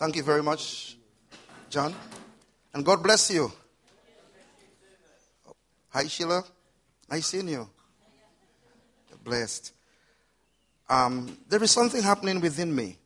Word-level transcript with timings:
Thank 0.00 0.16
you 0.16 0.22
very 0.22 0.42
much, 0.42 0.96
John. 1.68 1.94
And 2.72 2.86
God 2.86 3.02
bless 3.02 3.30
you. 3.30 3.52
Hi, 5.90 6.06
Sheila. 6.06 6.42
Nice 7.10 7.26
seeing 7.26 7.48
you. 7.48 7.68
Blessed. 9.22 9.74
Um, 10.88 11.36
there 11.50 11.62
is 11.62 11.70
something 11.70 12.02
happening 12.02 12.40
within 12.40 12.74
me. 12.74 12.96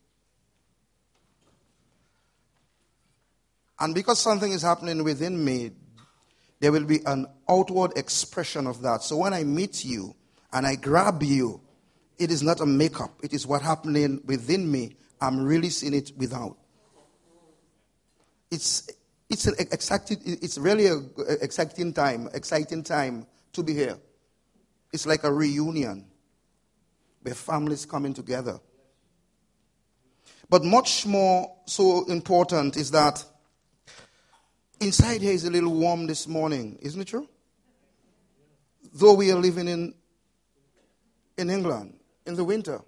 And 3.80 3.92
because 3.92 4.20
something 4.20 4.52
is 4.52 4.62
happening 4.62 5.02
within 5.02 5.44
me, 5.44 5.72
there 6.60 6.70
will 6.70 6.84
be 6.84 7.00
an 7.06 7.26
outward 7.50 7.98
expression 7.98 8.68
of 8.68 8.82
that. 8.82 9.02
So 9.02 9.16
when 9.16 9.34
I 9.34 9.42
meet 9.42 9.84
you 9.84 10.14
and 10.52 10.64
I 10.64 10.76
grab 10.76 11.24
you, 11.24 11.60
it 12.18 12.30
is 12.30 12.44
not 12.44 12.60
a 12.60 12.66
makeup, 12.66 13.18
it 13.20 13.32
is 13.32 13.48
what 13.48 13.62
happening 13.62 14.22
within 14.26 14.70
me. 14.70 14.94
I'm 15.20 15.44
releasing 15.44 15.92
it 15.92 16.12
without. 16.16 16.56
It's 18.54 18.88
it's 19.28 19.46
an 19.46 19.54
exciting, 19.58 20.18
it's 20.24 20.58
really 20.58 20.86
a 20.86 21.00
exciting 21.40 21.92
time, 21.92 22.28
exciting 22.32 22.84
time 22.84 23.26
to 23.52 23.64
be 23.64 23.74
here. 23.74 23.98
It's 24.92 25.06
like 25.06 25.24
a 25.24 25.32
reunion 25.32 26.06
where 27.22 27.34
families 27.34 27.84
coming 27.84 28.14
together. 28.14 28.60
But 30.48 30.62
much 30.62 31.04
more 31.04 31.52
so 31.66 32.04
important 32.04 32.76
is 32.76 32.92
that 32.92 33.24
inside 34.78 35.20
here 35.20 35.32
is 35.32 35.44
a 35.44 35.50
little 35.50 35.74
warm 35.74 36.06
this 36.06 36.28
morning, 36.28 36.78
isn't 36.80 37.00
it 37.00 37.08
true? 37.08 37.28
Though 38.92 39.14
we 39.14 39.32
are 39.32 39.40
living 39.40 39.66
in 39.66 39.94
in 41.36 41.50
England 41.50 41.98
in 42.24 42.36
the 42.36 42.44
winter. 42.44 42.82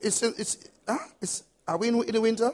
It's, 0.00 0.22
it's, 0.22 0.68
huh? 0.88 0.98
it's 1.20 1.44
are 1.68 1.76
we 1.76 1.88
in, 1.88 2.02
in 2.04 2.12
the 2.12 2.20
winter? 2.20 2.50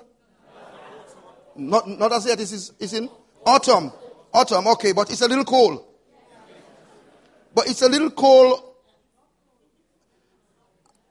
Not, 1.55 1.89
not 1.89 2.13
as 2.13 2.27
yet. 2.27 2.41
It's, 2.41 2.73
it's 2.79 2.93
in 2.93 3.09
autumn. 3.45 3.93
Autumn, 4.33 4.67
okay, 4.67 4.93
but 4.93 5.11
it's 5.11 5.23
a 5.23 5.29
little 5.29 5.45
cold. 5.45 5.85
But 7.55 7.69
it's 7.69 7.81
a 7.81 7.89
little 7.89 8.11
cold. 8.11 8.63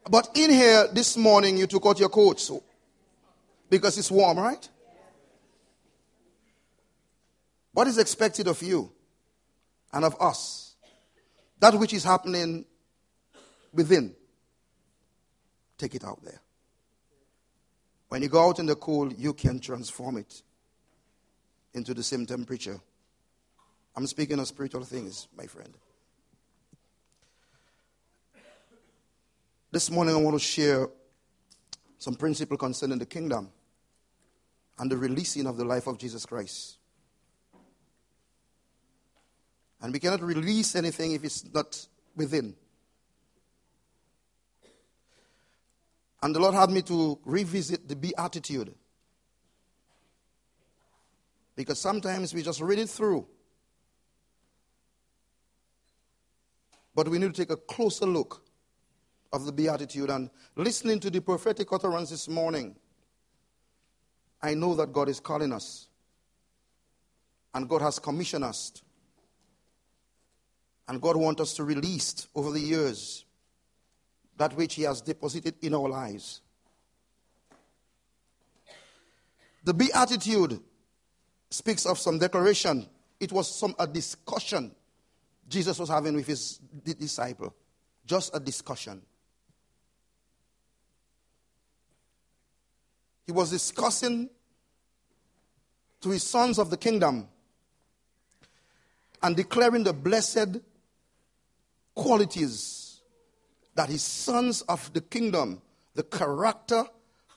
But 0.08 0.30
in 0.36 0.52
here 0.52 0.88
this 0.94 1.17
morning, 1.17 1.58
you 1.58 1.66
took 1.66 1.83
out 1.88 2.00
your 2.00 2.09
coat 2.09 2.39
so, 2.39 2.61
because 3.67 3.97
it's 3.97 4.11
warm, 4.11 4.38
right? 4.38 4.69
What 7.72 7.88
is 7.88 7.97
expected 7.97 8.47
of 8.47 8.61
you 8.61 8.91
and 9.91 10.06
of 10.06 10.16
us? 10.22 10.75
That 11.59 11.73
which 11.73 11.94
is 11.94 12.03
happening 12.03 12.66
within 13.73 14.13
take 15.78 15.95
it 15.95 16.04
out 16.04 16.23
there. 16.23 16.42
When 18.09 18.22
you 18.22 18.30
go 18.30 18.48
out 18.48 18.59
in 18.59 18.66
the 18.66 18.76
cold, 18.76 19.18
you 19.18 19.34
can 19.34 19.59
transform 19.59 20.18
it 20.18 20.42
into 21.73 21.94
the 21.94 22.04
same 22.04 22.26
temperature. 22.26 22.80
I'm 23.96 24.08
speaking 24.08 24.40
of 24.40 24.48
spiritual 24.48 24.84
things, 24.84 25.28
my 25.36 25.46
friend. 25.46 25.73
This 29.72 29.92
morning, 29.92 30.16
I 30.16 30.18
want 30.20 30.36
to 30.36 30.40
share 30.40 30.88
some 31.98 32.16
principle 32.16 32.58
concerning 32.58 33.00
the 33.00 33.06
kingdom 33.06 33.50
and 34.78 34.92
the 34.92 34.98
releasing 34.98 35.48
of 35.48 35.58
the 35.58 35.66
life 35.66 35.88
of 35.88 35.98
Jesus 35.98 36.26
Christ. 36.26 36.78
And 39.81 39.92
we 39.92 40.00
cannot 40.00 40.22
release 40.22 40.76
anything 40.76 41.14
if 41.14 41.23
it's 41.23 41.46
not 41.53 41.88
within. 42.16 42.56
And 46.26 46.34
the 46.34 46.40
Lord 46.40 46.56
had 46.56 46.72
me 46.72 46.81
to 46.81 47.20
revisit 47.23 47.88
the 47.88 47.95
Beatitude. 47.95 48.73
Because 51.56 51.80
sometimes 51.80 52.34
we 52.34 52.41
just 52.41 52.62
read 52.62 52.80
it 52.80 52.90
through. 52.90 53.28
But 56.96 57.09
we 57.09 57.19
need 57.19 57.31
to 57.31 57.41
take 57.46 57.52
a 57.52 57.56
closer 57.56 58.08
look 58.08 58.44
of 59.31 59.46
the 59.46 59.52
Beatitude 59.52 60.09
and 60.09 60.31
listening 60.56 61.00
to 61.02 61.12
the 61.12 61.22
prophetic 61.22 61.72
utterance 61.72 62.09
this 62.09 62.28
morning. 62.28 62.75
I 64.42 64.56
know 64.56 64.74
that 64.74 64.92
God 64.92 65.09
is 65.09 65.19
calling 65.19 65.53
us. 65.53 65.90
And 67.53 67.69
God 67.69 67.84
has 67.84 68.00
commissioned 68.00 68.46
us. 68.46 68.72
And 70.88 71.00
God 71.00 71.18
wants 71.18 71.40
us 71.42 71.53
to 71.53 71.63
release 71.63 72.28
over 72.34 72.50
the 72.50 72.62
years 72.62 73.25
that 74.38 74.56
which 74.56 74.75
He 74.75 74.84
has 74.84 75.01
deposited 75.01 75.56
in 75.62 75.73
our 75.73 75.90
lives. 75.90 76.41
The 79.63 79.73
Beatitude 79.73 80.59
speaks 81.50 81.85
of 81.85 81.97
some 81.97 82.19
declaration. 82.19 82.88
It 83.19 83.31
was 83.31 83.53
some 83.53 83.75
a 83.79 83.88
discussion 83.88 84.75
Jesus 85.47 85.78
was 85.78 85.90
having 85.90 86.16
with 86.16 86.28
his 86.28 86.59
disciple. 86.84 87.53
Just 88.06 88.35
a 88.35 88.40
discussion. 88.40 89.01
He 93.25 93.31
was 93.31 93.50
discussing 93.50 94.29
to 96.01 96.09
his 96.09 96.24
sons 96.24 96.59
of 96.59 96.69
the 96.69 96.78
kingdom 96.78 97.28
and 99.22 99.35
declaring 99.35 99.84
the 99.84 99.94
blessed 99.94 100.59
qualities 101.95 102.84
that 103.75 103.90
his 103.90 104.02
sons 104.02 104.62
of 104.63 104.91
the 104.94 105.02
kingdom, 105.02 105.62
the 105.94 106.03
character 106.03 106.84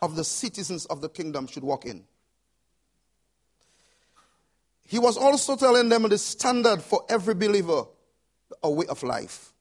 of 0.01 0.17
the 0.17 0.25
citizens 0.25 0.87
of 0.87 1.01
the 1.01 1.09
kingdom, 1.09 1.47
should 1.47 1.65
walk 1.65 1.85
in. 1.85 2.05
He 4.85 4.99
was 4.99 5.19
also 5.19 5.57
telling 5.57 5.89
them 5.89 6.05
the 6.05 6.17
standard 6.17 6.81
for 6.81 7.05
every 7.11 7.35
believer, 7.35 7.85
a 8.63 8.71
way 8.71 8.87
of 8.87 9.03
life. 9.03 9.53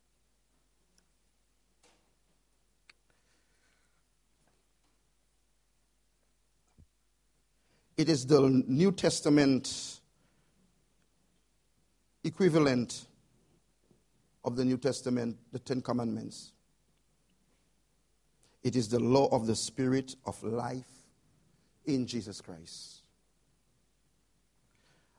It 7.97 8.09
is 8.09 8.27
the 8.27 8.41
New 8.67 8.91
Testament 8.91 9.99
equivalent 12.23 13.07
of 14.45 14.55
the 14.55 14.63
New 14.63 14.77
Testament, 14.77 15.35
the 15.51 15.59
Ten 15.59 15.81
Commandments. 15.81 16.53
It 18.67 18.75
is 18.75 18.89
the 18.89 18.99
law 18.99 19.29
of 19.29 19.47
the 19.47 19.55
Spirit 19.55 20.17
of 20.25 20.43
life 20.43 20.89
in 21.85 22.05
Jesus 22.05 22.41
Christ. 22.41 23.03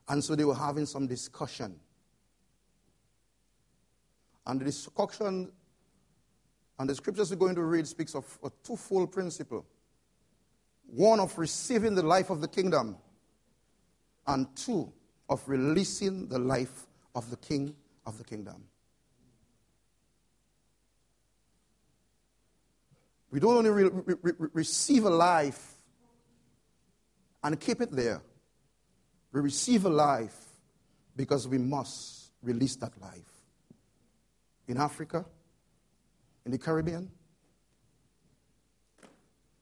And 0.07 0.23
so 0.23 0.35
they 0.35 0.45
were 0.45 0.53
having 0.53 0.85
some 0.85 1.07
discussion. 1.07 1.79
And 4.45 4.61
the 4.61 4.65
discussion 4.65 5.51
and 6.77 6.87
the 6.87 6.93
scriptures 6.93 7.31
we're 7.31 7.37
going 7.37 7.55
to 7.55 7.63
read 7.63 7.87
speaks 7.87 8.13
of 8.13 8.37
a 8.43 8.51
twofold 8.63 9.11
principle 9.11 9.65
one 10.85 11.19
of 11.19 11.35
receiving 11.35 11.95
the 11.95 12.03
life 12.03 12.29
of 12.29 12.41
the 12.41 12.47
kingdom, 12.47 12.97
and 14.27 14.45
two 14.55 14.93
of 15.27 15.41
releasing 15.49 16.27
the 16.27 16.37
life 16.37 16.85
of 17.15 17.31
the 17.31 17.37
king 17.37 17.75
of 18.05 18.19
the 18.19 18.23
kingdom. 18.23 18.63
We 23.31 23.39
don't 23.39 23.57
only 23.57 23.69
re- 23.69 23.89
re- 24.05 24.15
re- 24.21 24.49
receive 24.53 25.05
a 25.05 25.09
life 25.09 25.75
and 27.43 27.59
keep 27.59 27.81
it 27.81 27.91
there. 27.91 28.21
We 29.31 29.41
receive 29.41 29.85
a 29.85 29.89
life 29.89 30.35
because 31.15 31.47
we 31.47 31.57
must 31.57 32.31
release 32.41 32.75
that 32.77 32.99
life. 32.99 33.31
In 34.67 34.77
Africa, 34.77 35.25
in 36.45 36.51
the 36.51 36.57
Caribbean, 36.57 37.09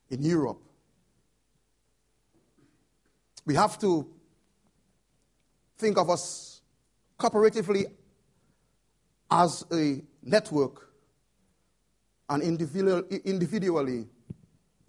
in 0.10 0.22
Europe, 0.22 0.62
we 3.46 3.56
have 3.56 3.78
to 3.80 4.08
think 5.78 5.98
of 5.98 6.10
us 6.10 6.62
cooperatively 7.18 7.86
as 9.30 9.66
a 9.72 10.02
network 10.24 10.87
and 12.30 12.44
individual, 12.44 13.04
individually 13.26 14.08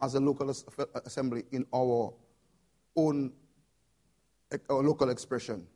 as 0.01 0.15
a 0.15 0.21
local 0.21 0.51
uh, 0.51 0.85
assembly 1.05 1.45
in 1.53 1.67
our 1.75 2.13
own 2.97 3.33
our 4.71 4.83
local 4.83 5.11
expression 5.11 5.67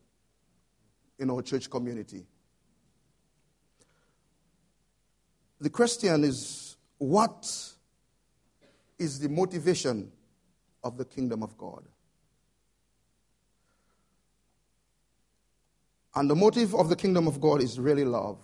in 1.18 1.30
our 1.30 1.42
church 1.42 1.68
community. 1.68 2.24
The 5.60 5.70
question 5.70 6.24
is 6.24 6.76
what 6.98 7.46
is 8.98 9.18
the 9.20 9.28
motivation 9.28 10.10
of 10.82 10.96
the 10.96 11.04
kingdom 11.04 11.42
of 11.42 11.56
God? 11.56 11.84
And 16.14 16.28
the 16.28 16.34
motive 16.34 16.74
of 16.74 16.88
the 16.88 16.96
kingdom 16.96 17.26
of 17.26 17.40
God 17.40 17.62
is 17.62 17.78
really 17.78 18.04
love. 18.04 18.38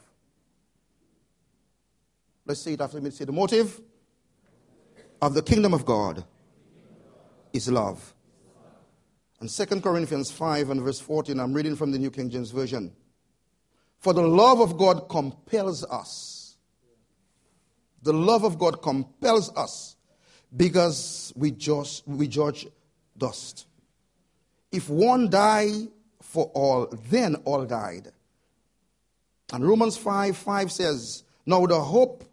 Let's 2.49 2.63
say 2.63 2.73
it 2.73 2.81
after 2.81 2.99
me. 2.99 3.11
Say 3.11 3.27
the 3.27 3.33
motive 3.33 3.79
of 5.21 5.35
the 5.35 5.43
kingdom 5.43 5.75
of 5.75 5.85
God 5.85 6.25
is 7.53 7.71
love. 7.71 8.15
And 9.39 9.51
2 9.51 9.83
Corinthians 9.83 10.31
5 10.31 10.71
and 10.71 10.81
verse 10.81 10.99
14, 10.99 11.39
I'm 11.39 11.53
reading 11.53 11.77
from 11.77 11.93
the 11.93 11.99
New 11.99 12.11
King 12.11 12.31
James 12.31 12.51
Version. 12.51 12.91
For 13.99 14.15
the 14.15 14.23
love 14.23 14.61
of 14.61 14.79
God 14.79 15.11
compels 15.11 15.85
us. 15.85 16.57
The 18.03 18.15
love 18.15 18.45
of 18.45 18.59
God 18.59 18.81
compels 18.81 19.55
us 19.55 19.97
because 20.57 21.35
we 21.37 21.51
judge, 21.51 22.03
we 22.07 22.29
judge 22.29 22.67
dust. 23.19 23.67
If 24.73 24.89
one 24.89 25.29
died 25.29 25.89
for 26.23 26.47
all, 26.55 26.87
then 27.11 27.35
all 27.45 27.67
died. 27.67 28.11
And 29.53 29.69
Romans 29.69 29.99
5 29.99 30.35
5 30.35 30.73
says, 30.73 31.25
Now 31.45 31.67
the 31.67 31.79
hope 31.79 32.25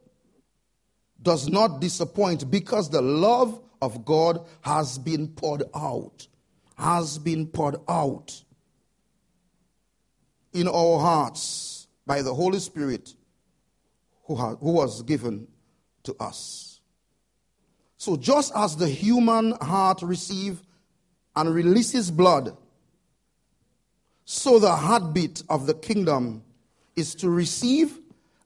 does 1.26 1.50
not 1.50 1.82
disappoint 1.82 2.50
because 2.50 2.90
the 2.90 3.02
love 3.02 3.60
of 3.82 4.06
God 4.06 4.46
has 4.62 4.98
been 4.98 5.28
poured 5.28 5.64
out. 5.76 6.28
Has 6.78 7.18
been 7.18 7.48
poured 7.48 7.78
out 7.90 8.44
in 10.54 10.68
our 10.68 11.00
hearts 11.00 11.88
by 12.06 12.22
the 12.22 12.34
Holy 12.34 12.60
Spirit 12.60 13.14
who, 14.26 14.36
ha- 14.36 14.56
who 14.56 14.72
was 14.72 15.02
given 15.04 15.48
to 16.04 16.16
us. 16.20 16.80
So, 17.98 18.16
just 18.16 18.54
as 18.56 18.76
the 18.76 18.88
human 18.88 19.52
heart 19.62 20.02
receives 20.02 20.62
and 21.36 21.54
releases 21.54 22.12
blood, 22.12 22.56
so 24.26 24.60
the 24.60 24.76
heartbeat 24.76 25.44
of 25.50 25.66
the 25.66 25.74
kingdom 25.74 26.44
is 26.96 27.16
to 27.16 27.30
receive 27.30 27.98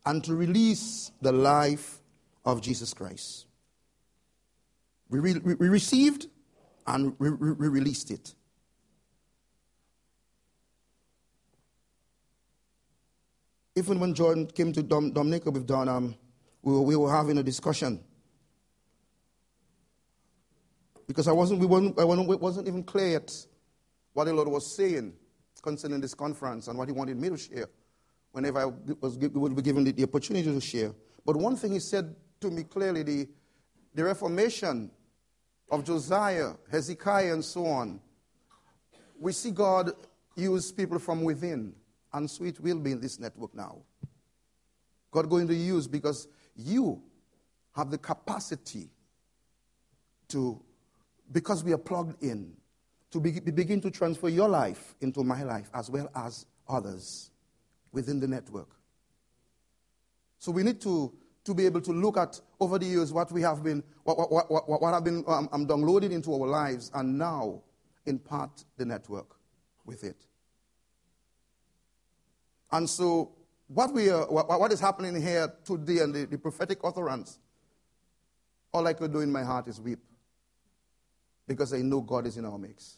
and 0.06 0.24
to 0.24 0.34
release 0.34 1.12
the 1.22 1.32
life 1.32 1.99
of 2.46 2.62
Jesus 2.62 2.94
Christ. 2.94 3.46
We, 5.10 5.20
re- 5.20 5.40
we 5.40 5.70
received 5.70 6.28
and 6.86 7.16
we, 7.20 7.30
re- 7.30 7.68
released 7.68 8.12
it. 8.12 8.34
Even 13.76 14.00
when 14.00 14.14
Jordan 14.14 14.46
came 14.48 14.74
to 14.74 14.84
Dom- 14.84 15.12
Dominica 15.12 15.52
with 15.52 15.66
Don, 15.66 15.88
um, 15.88 16.16
we, 16.62 16.74
were, 16.74 16.82
we 16.82 16.96
were 16.96 17.12
having 17.12 17.38
a 17.38 17.44
discussion. 17.44 18.04
Because 21.08 21.28
I 21.28 21.32
wasn't, 21.32 21.60
we 21.60 21.66
weren't, 21.66 21.98
I 22.00 22.04
wasn't 22.04 22.68
even 22.68 22.84
clear 22.84 23.10
yet 23.10 23.34
what 24.14 24.26
the 24.26 24.34
Lord 24.34 24.48
was 24.48 24.76
saying 24.76 25.14
concerning 25.62 26.02
this 26.02 26.14
conference 26.14 26.68
and 26.68 26.78
what 26.78 26.88
He 26.88 26.92
wanted 26.92 27.18
me 27.18 27.30
to 27.30 27.38
share 27.38 27.68
whenever 28.32 28.60
I 28.60 28.66
was, 29.02 29.18
would 29.18 29.56
be 29.56 29.62
given 29.62 29.84
the 29.84 30.04
opportunity 30.04 30.52
to 30.52 30.62
share. 30.62 30.94
But 31.26 31.36
one 31.36 31.56
thing 31.56 31.72
He 31.72 31.80
said 31.80 32.16
to 32.42 32.50
me 32.50 32.64
clearly 32.64 33.04
the, 33.04 33.28
the 33.94 34.04
Reformation 34.04 34.92
of 35.70 35.84
Josiah, 35.84 36.54
Hezekiah, 36.72 37.34
and 37.34 37.44
so 37.44 37.66
on, 37.66 38.00
we 39.20 39.32
see 39.32 39.52
God 39.52 39.92
use 40.36 40.72
people 40.72 41.00
from 41.00 41.24
within. 41.24 41.74
And 42.14 42.30
so 42.30 42.44
it 42.46 42.60
will 42.60 42.80
be 42.80 42.92
in 42.92 43.02
this 43.02 43.20
network 43.20 43.54
now. 43.54 43.80
God 45.12 45.30
going 45.30 45.48
to 45.48 45.56
use 45.56 45.88
because 45.88 46.28
you 46.56 47.02
have 47.76 47.92
the 47.92 47.98
capacity 47.98 48.90
to, 50.30 50.62
because 51.32 51.64
we 51.64 51.74
are 51.74 51.78
plugged 51.78 52.24
in, 52.24 52.54
to 53.12 53.20
be, 53.20 53.40
begin 53.40 53.82
to 53.82 53.92
transfer 53.92 54.30
your 54.30 54.48
life 54.48 54.96
into 55.02 55.24
my 55.24 55.44
life 55.44 55.70
as 55.74 55.90
well 55.90 56.10
as 56.16 56.46
others 56.68 57.32
within 57.92 58.20
the 58.20 58.28
network. 58.28 58.70
So 60.38 60.52
we 60.52 60.64
need 60.64 60.80
to, 60.82 61.12
to 61.46 61.54
be 61.54 61.66
able 61.66 61.82
to 61.82 61.92
look 61.92 62.18
at 62.18 62.40
over 62.60 62.78
the 62.78 62.86
years 62.86 63.14
what 63.14 63.32
we 63.32 63.42
have 63.42 63.64
been, 63.64 63.84
what, 64.04 64.18
what, 64.32 64.52
what, 64.52 64.82
what 64.82 64.94
have 64.94 65.04
been 65.04 65.24
um, 65.28 65.50
um, 65.52 65.66
downloaded 65.66 66.12
into 66.12 66.34
our 66.34 66.48
lives 66.48 66.92
and 66.94 67.18
now 67.18 67.62
impart 68.06 68.64
the 68.78 68.86
network 68.86 69.36
with 69.86 70.04
it. 70.04 70.26
And 72.72 72.90
so 72.90 73.32
what, 73.68 73.94
we 73.94 74.10
are, 74.10 74.26
what, 74.26 74.72
is 74.72 74.80
happening 74.80 75.20
here 75.22 75.54
today 75.64 76.00
and 76.00 76.14
the, 76.14 76.26
the 76.26 76.38
prophetic 76.38 76.80
utterance, 76.84 77.40
all 78.72 78.86
I 78.86 78.94
could 78.94 79.12
do 79.12 79.22
in 79.22 79.32
my 79.32 79.44
heart 79.44 79.68
is 79.68 79.80
weep 79.82 80.00
because 81.48 81.74
I 81.74 81.82
know 81.82 82.02
God 82.02 82.28
is 82.28 82.38
in 82.38 82.46
our 82.46 82.58
mix. 82.58 82.98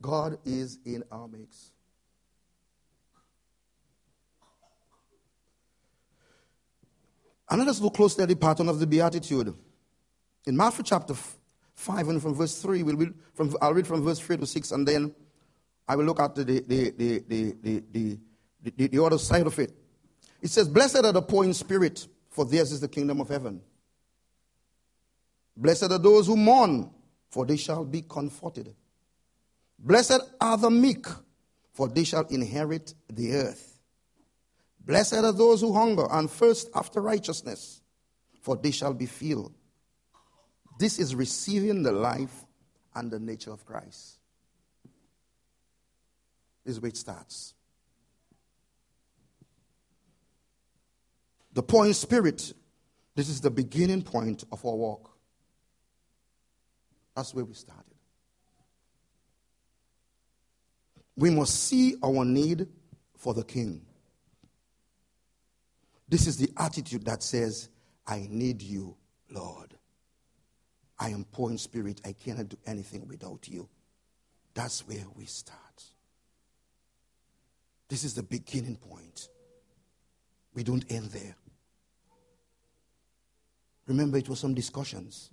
God 0.00 0.38
is 0.44 0.78
in 0.84 1.04
our 1.10 1.28
mix. 1.28 1.72
And 7.50 7.60
let 7.60 7.68
us 7.68 7.80
look 7.80 7.94
closely 7.94 8.22
at 8.22 8.28
the 8.28 8.36
pattern 8.36 8.68
of 8.68 8.78
the 8.78 8.86
Beatitude. 8.86 9.54
In 10.46 10.56
Matthew 10.56 10.84
chapter 10.84 11.14
5 11.74 12.08
and 12.08 12.22
from 12.22 12.34
verse 12.34 12.60
3, 12.60 12.82
we'll 12.82 12.96
read 12.96 13.14
from, 13.34 13.56
I'll 13.62 13.74
read 13.74 13.86
from 13.86 14.02
verse 14.02 14.18
3 14.18 14.38
to 14.38 14.46
6, 14.46 14.72
and 14.72 14.86
then 14.86 15.14
I 15.86 15.96
will 15.96 16.04
look 16.04 16.20
at 16.20 16.34
the, 16.34 16.44
the, 16.44 16.60
the, 16.60 16.90
the, 16.90 17.24
the, 17.28 17.82
the, 17.92 18.18
the, 18.76 18.86
the 18.88 19.04
other 19.04 19.18
side 19.18 19.46
of 19.46 19.58
it. 19.58 19.72
It 20.42 20.50
says, 20.50 20.68
Blessed 20.68 21.04
are 21.04 21.12
the 21.12 21.22
poor 21.22 21.44
in 21.44 21.54
spirit, 21.54 22.06
for 22.28 22.44
theirs 22.44 22.72
is 22.72 22.80
the 22.80 22.88
kingdom 22.88 23.20
of 23.20 23.28
heaven. 23.28 23.60
Blessed 25.56 25.90
are 25.90 25.98
those 25.98 26.26
who 26.26 26.36
mourn, 26.36 26.90
for 27.30 27.44
they 27.44 27.56
shall 27.56 27.84
be 27.84 28.02
comforted. 28.02 28.74
Blessed 29.78 30.20
are 30.40 30.56
the 30.56 30.70
meek, 30.70 31.06
for 31.72 31.88
they 31.88 32.04
shall 32.04 32.26
inherit 32.26 32.94
the 33.08 33.34
earth. 33.34 33.67
Blessed 34.88 35.16
are 35.16 35.32
those 35.32 35.60
who 35.60 35.74
hunger 35.74 36.06
and 36.10 36.30
thirst 36.30 36.70
after 36.74 37.02
righteousness, 37.02 37.82
for 38.40 38.56
they 38.56 38.70
shall 38.70 38.94
be 38.94 39.04
filled. 39.04 39.52
This 40.78 40.98
is 40.98 41.14
receiving 41.14 41.82
the 41.82 41.92
life 41.92 42.46
and 42.94 43.10
the 43.10 43.20
nature 43.20 43.52
of 43.52 43.66
Christ. 43.66 44.18
This 46.64 46.76
is 46.76 46.80
where 46.80 46.88
it 46.88 46.96
starts. 46.96 47.52
The 51.52 51.62
poor 51.62 51.84
in 51.84 51.92
spirit, 51.92 52.54
this 53.14 53.28
is 53.28 53.42
the 53.42 53.50
beginning 53.50 54.00
point 54.00 54.44
of 54.50 54.64
our 54.64 54.74
walk. 54.74 55.10
That's 57.14 57.34
where 57.34 57.44
we 57.44 57.52
started. 57.52 57.84
We 61.14 61.28
must 61.28 61.64
see 61.64 61.96
our 62.02 62.24
need 62.24 62.68
for 63.18 63.34
the 63.34 63.44
king. 63.44 63.84
This 66.08 66.26
is 66.26 66.36
the 66.36 66.50
attitude 66.56 67.04
that 67.04 67.22
says, 67.22 67.68
I 68.06 68.26
need 68.30 68.62
you, 68.62 68.96
Lord. 69.30 69.74
I 70.98 71.10
am 71.10 71.24
poor 71.24 71.50
in 71.50 71.58
spirit. 71.58 72.00
I 72.04 72.12
cannot 72.12 72.48
do 72.48 72.56
anything 72.66 73.06
without 73.06 73.46
you. 73.48 73.68
That's 74.54 74.86
where 74.86 75.04
we 75.14 75.26
start. 75.26 75.58
This 77.88 78.04
is 78.04 78.14
the 78.14 78.22
beginning 78.22 78.76
point. 78.76 79.28
We 80.54 80.62
don't 80.62 80.84
end 80.90 81.10
there. 81.10 81.36
Remember, 83.86 84.18
it 84.18 84.28
was 84.28 84.40
some 84.40 84.54
discussions. 84.54 85.30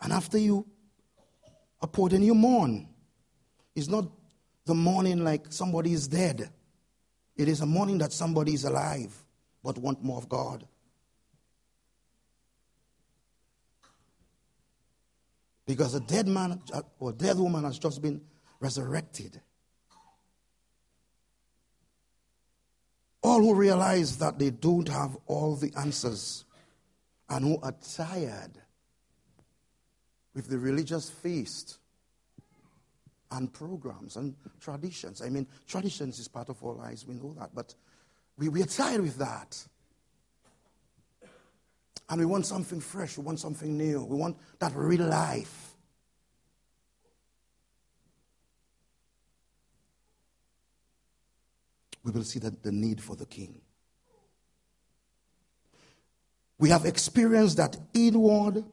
And 0.00 0.12
after 0.12 0.38
you 0.38 0.66
are 1.82 1.88
poured 1.88 2.14
and 2.14 2.24
you 2.24 2.34
mourn, 2.34 2.88
it's 3.74 3.88
not 3.88 4.06
the 4.64 4.74
mourning 4.74 5.22
like 5.22 5.46
somebody 5.50 5.92
is 5.92 6.08
dead. 6.08 6.50
It 7.40 7.48
is 7.48 7.62
a 7.62 7.66
mourning 7.66 7.96
that 7.98 8.12
somebody 8.12 8.52
is 8.52 8.64
alive 8.64 9.16
but 9.64 9.78
want 9.78 10.04
more 10.04 10.18
of 10.18 10.28
God. 10.28 10.66
Because 15.66 15.94
a 15.94 16.00
dead 16.00 16.28
man 16.28 16.60
or 16.98 17.12
dead 17.12 17.38
woman 17.38 17.64
has 17.64 17.78
just 17.78 18.02
been 18.02 18.20
resurrected. 18.60 19.40
All 23.22 23.38
who 23.40 23.54
realize 23.54 24.18
that 24.18 24.38
they 24.38 24.50
don't 24.50 24.90
have 24.90 25.16
all 25.26 25.56
the 25.56 25.72
answers 25.78 26.44
and 27.30 27.42
who 27.42 27.58
are 27.62 27.74
tired 27.96 28.52
with 30.34 30.48
the 30.48 30.58
religious 30.58 31.08
feast 31.08 31.78
and 33.30 33.52
programs 33.52 34.16
and 34.16 34.34
traditions. 34.60 35.22
I 35.22 35.28
mean, 35.28 35.46
traditions 35.66 36.18
is 36.18 36.28
part 36.28 36.48
of 36.48 36.62
our 36.64 36.74
lives, 36.74 37.06
we 37.06 37.14
know 37.14 37.34
that, 37.38 37.50
but 37.54 37.74
we, 38.36 38.48
we 38.48 38.62
are 38.62 38.66
tired 38.66 39.00
with 39.00 39.16
that. 39.18 39.62
And 42.08 42.18
we 42.18 42.26
want 42.26 42.44
something 42.44 42.80
fresh, 42.80 43.16
we 43.16 43.24
want 43.24 43.38
something 43.38 43.76
new, 43.76 44.04
we 44.04 44.16
want 44.16 44.36
that 44.58 44.72
real 44.74 45.06
life. 45.06 45.70
we 52.02 52.10
will 52.10 52.24
see 52.24 52.38
that 52.40 52.62
the 52.62 52.72
need 52.72 53.00
for 53.00 53.16
the 53.16 53.26
king. 53.26 53.60
We 56.58 56.68
have 56.70 56.84
experienced 56.84 57.56
that 57.56 57.76
inward 57.94 58.64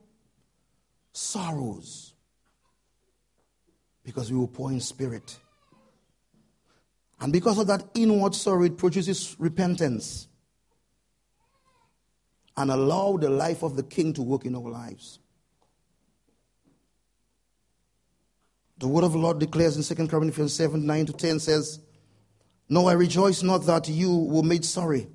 sorrows 1.13 2.13
because 4.07 4.31
we 4.31 4.37
were 4.39 4.47
poor 4.47 4.71
in 4.71 4.79
spirit. 4.79 5.37
And 7.19 7.33
because 7.33 7.59
of 7.59 7.67
that 7.67 7.83
inward 7.93 8.33
sorrow, 8.33 8.63
it 8.63 8.77
produces 8.77 9.35
repentance. 9.37 10.29
And 12.55 12.71
allow 12.71 13.17
the 13.17 13.29
life 13.29 13.63
of 13.63 13.75
the 13.75 13.83
king 13.83 14.13
to 14.13 14.21
work 14.21 14.45
in 14.45 14.55
our 14.55 14.69
lives. 14.69 15.19
The 18.77 18.87
word 18.87 19.03
of 19.03 19.11
the 19.11 19.17
Lord 19.17 19.39
declares 19.39 19.75
in 19.75 19.97
2 19.97 20.07
Corinthians 20.07 20.53
7 20.53 20.85
9 20.85 21.05
to 21.07 21.13
10 21.13 21.39
says, 21.41 21.81
No, 22.69 22.87
I 22.87 22.93
rejoice 22.93 23.43
not 23.43 23.65
that 23.65 23.89
you 23.89 24.15
were 24.15 24.41
made 24.41 24.63
sorry, 24.63 25.09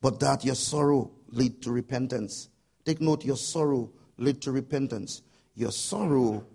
but 0.00 0.18
that 0.20 0.46
your 0.46 0.54
sorrow 0.54 1.10
lead 1.28 1.60
to 1.60 1.72
repentance. 1.72 2.48
Take 2.86 3.02
note, 3.02 3.26
your 3.26 3.36
sorrow 3.36 3.92
lead 4.16 4.40
to 4.42 4.50
repentance. 4.50 5.20
Your 5.54 5.72
sorrow 5.72 6.46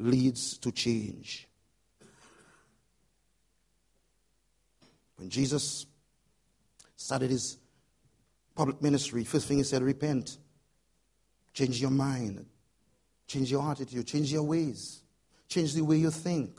leads 0.00 0.58
to 0.58 0.72
change. 0.72 1.48
When 5.16 5.28
Jesus 5.28 5.86
started 6.96 7.30
his 7.30 7.58
public 8.54 8.80
ministry, 8.80 9.24
first 9.24 9.46
thing 9.46 9.58
he 9.58 9.64
said, 9.64 9.82
repent. 9.82 10.38
Change 11.52 11.80
your 11.80 11.90
mind. 11.90 12.46
Change 13.26 13.50
your 13.50 13.70
attitude. 13.70 14.06
Change 14.06 14.32
your 14.32 14.42
ways. 14.42 15.02
Change 15.48 15.74
the 15.74 15.82
way 15.82 15.96
you 15.96 16.10
think. 16.10 16.58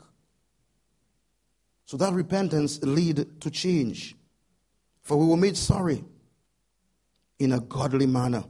So 1.86 1.96
that 1.96 2.12
repentance 2.12 2.82
lead 2.82 3.40
to 3.40 3.50
change. 3.50 4.14
For 5.02 5.16
we 5.16 5.26
were 5.26 5.36
made 5.36 5.56
sorry 5.56 6.04
in 7.38 7.52
a 7.52 7.60
godly 7.60 8.06
manner 8.06 8.44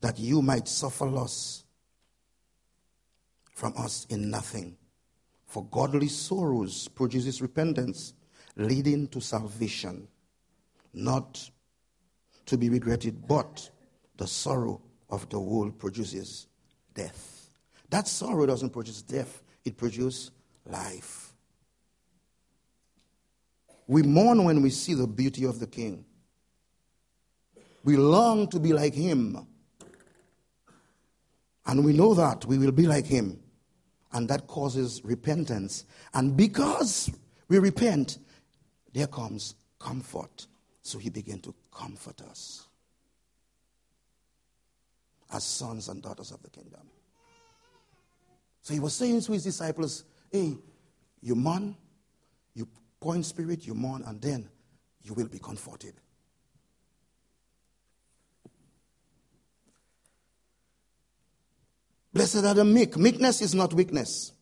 that 0.00 0.18
you 0.18 0.42
might 0.42 0.68
suffer 0.68 1.06
loss 1.06 1.64
from 3.56 3.72
us 3.78 4.06
in 4.10 4.30
nothing. 4.30 4.76
For 5.46 5.64
godly 5.70 6.08
sorrows 6.08 6.88
produces 6.88 7.40
repentance, 7.40 8.12
leading 8.54 9.08
to 9.08 9.20
salvation, 9.20 10.06
not 10.92 11.50
to 12.44 12.58
be 12.58 12.68
regretted, 12.68 13.26
but 13.26 13.70
the 14.18 14.26
sorrow 14.26 14.82
of 15.08 15.26
the 15.30 15.40
world 15.40 15.78
produces 15.78 16.48
death. 16.92 17.50
That 17.88 18.06
sorrow 18.06 18.44
doesn't 18.44 18.70
produce 18.70 19.00
death, 19.00 19.42
it 19.64 19.78
produces 19.78 20.32
life. 20.66 21.32
We 23.86 24.02
mourn 24.02 24.44
when 24.44 24.60
we 24.60 24.68
see 24.68 24.92
the 24.92 25.06
beauty 25.06 25.44
of 25.46 25.60
the 25.60 25.66
King. 25.66 26.04
We 27.84 27.96
long 27.96 28.48
to 28.48 28.60
be 28.60 28.74
like 28.74 28.92
him. 28.92 29.46
And 31.64 31.84
we 31.86 31.94
know 31.94 32.12
that 32.12 32.44
we 32.44 32.58
will 32.58 32.72
be 32.72 32.86
like 32.86 33.06
him. 33.06 33.40
And 34.12 34.28
that 34.28 34.46
causes 34.46 35.02
repentance. 35.04 35.84
And 36.14 36.36
because 36.36 37.10
we 37.48 37.58
repent, 37.58 38.18
there 38.92 39.06
comes 39.06 39.54
comfort. 39.78 40.46
So 40.82 40.98
he 40.98 41.10
began 41.10 41.40
to 41.40 41.54
comfort 41.72 42.22
us 42.22 42.66
as 45.32 45.44
sons 45.44 45.88
and 45.88 46.02
daughters 46.02 46.30
of 46.30 46.42
the 46.42 46.50
kingdom. 46.50 46.88
So 48.62 48.74
he 48.74 48.80
was 48.80 48.94
saying 48.94 49.20
to 49.22 49.32
his 49.32 49.44
disciples, 49.44 50.04
Hey, 50.30 50.56
you 51.20 51.34
mourn, 51.34 51.76
you 52.54 52.68
point 53.00 53.24
spirit, 53.26 53.66
you 53.66 53.74
mourn, 53.74 54.02
and 54.06 54.20
then 54.20 54.48
you 55.02 55.14
will 55.14 55.28
be 55.28 55.38
comforted. 55.38 55.94
Blessed 62.16 62.46
are 62.46 62.54
the 62.54 62.64
meek. 62.64 62.96
Meekness 62.96 63.42
is 63.42 63.54
not 63.54 63.74
weakness. 63.74 64.32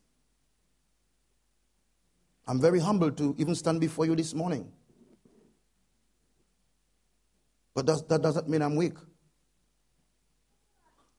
I'm 2.47 2.61
very 2.61 2.79
humbled 2.79 3.17
to 3.19 3.35
even 3.37 3.57
stand 3.57 3.81
before 3.81 4.07
you 4.07 4.15
this 4.15 4.33
morning. 4.33 4.71
But 7.75 7.87
that, 7.87 8.09
that 8.11 8.23
doesn't 8.23 8.49
mean 8.49 8.63
I'm 8.63 8.77
weak. 8.77 8.95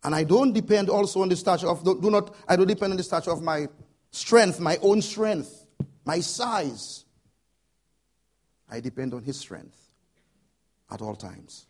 And 0.01 0.15
I 0.15 0.23
don't 0.23 0.53
depend 0.53 0.89
also 0.89 1.23
on 1.23 1.27
the 1.27 1.35
stature 1.35 1.67
of, 1.67 1.83
do 1.83 2.09
not, 2.09 2.33
I 2.47 2.55
don't 2.55 2.67
depend 2.67 2.93
on 2.93 2.97
the 2.97 3.03
stature 3.03 3.31
of 3.31 3.41
my 3.41 3.67
strength, 4.11 4.61
my 4.61 4.77
own 4.81 5.01
strength, 5.01 5.65
my 6.05 6.21
size. 6.21 7.03
I 8.69 8.79
depend 8.79 9.13
on 9.13 9.23
His 9.23 9.37
strength 9.37 9.77
at 10.89 11.01
all 11.01 11.15
times. 11.15 11.65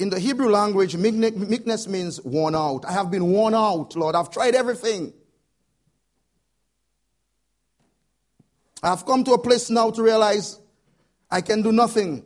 In 0.00 0.08
the 0.08 0.18
Hebrew 0.18 0.48
language, 0.48 0.96
meekness 0.96 1.86
means 1.86 2.22
worn 2.22 2.54
out. 2.54 2.86
I 2.86 2.92
have 2.92 3.10
been 3.10 3.26
worn 3.26 3.54
out, 3.54 3.94
Lord. 3.94 4.14
I've 4.14 4.30
tried 4.30 4.54
everything. 4.54 5.12
I've 8.82 9.04
come 9.04 9.24
to 9.24 9.34
a 9.34 9.38
place 9.38 9.68
now 9.68 9.90
to 9.90 10.02
realize 10.02 10.58
I 11.30 11.42
can 11.42 11.60
do 11.60 11.70
nothing, 11.70 12.24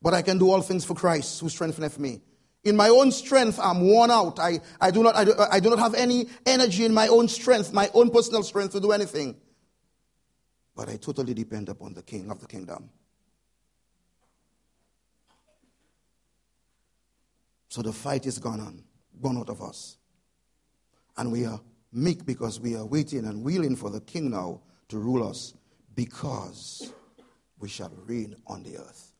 but 0.00 0.14
I 0.14 0.22
can 0.22 0.38
do 0.38 0.50
all 0.50 0.62
things 0.62 0.82
for 0.82 0.94
Christ 0.94 1.42
who 1.42 1.50
strengtheneth 1.50 1.98
me. 1.98 2.22
In 2.64 2.74
my 2.74 2.88
own 2.88 3.12
strength, 3.12 3.60
I'm 3.62 3.82
worn 3.82 4.10
out. 4.10 4.38
I, 4.38 4.60
I, 4.80 4.90
do 4.90 5.02
not, 5.02 5.16
I, 5.16 5.24
do, 5.26 5.34
I 5.52 5.60
do 5.60 5.68
not 5.68 5.78
have 5.78 5.92
any 5.92 6.26
energy 6.46 6.86
in 6.86 6.94
my 6.94 7.08
own 7.08 7.28
strength, 7.28 7.74
my 7.74 7.90
own 7.92 8.08
personal 8.08 8.42
strength 8.44 8.72
to 8.72 8.80
do 8.80 8.92
anything. 8.92 9.36
But 10.74 10.88
I 10.88 10.96
totally 10.96 11.34
depend 11.34 11.68
upon 11.68 11.92
the 11.92 12.02
King 12.02 12.30
of 12.30 12.40
the 12.40 12.46
kingdom. 12.46 12.88
So 17.70 17.82
the 17.82 17.92
fight 17.92 18.26
is 18.26 18.38
gone 18.38 18.60
on, 18.60 18.82
gone 19.22 19.38
out 19.38 19.48
of 19.48 19.62
us. 19.62 19.96
And 21.16 21.30
we 21.30 21.46
are 21.46 21.60
meek 21.92 22.26
because 22.26 22.58
we 22.60 22.74
are 22.74 22.84
waiting 22.84 23.24
and 23.24 23.44
willing 23.44 23.76
for 23.76 23.90
the 23.90 24.00
king 24.00 24.30
now 24.30 24.60
to 24.88 24.98
rule 24.98 25.26
us 25.26 25.54
because 25.94 26.92
we 27.60 27.68
shall 27.68 27.92
reign 28.06 28.34
on 28.48 28.64
the 28.64 28.76
earth. 28.76 29.12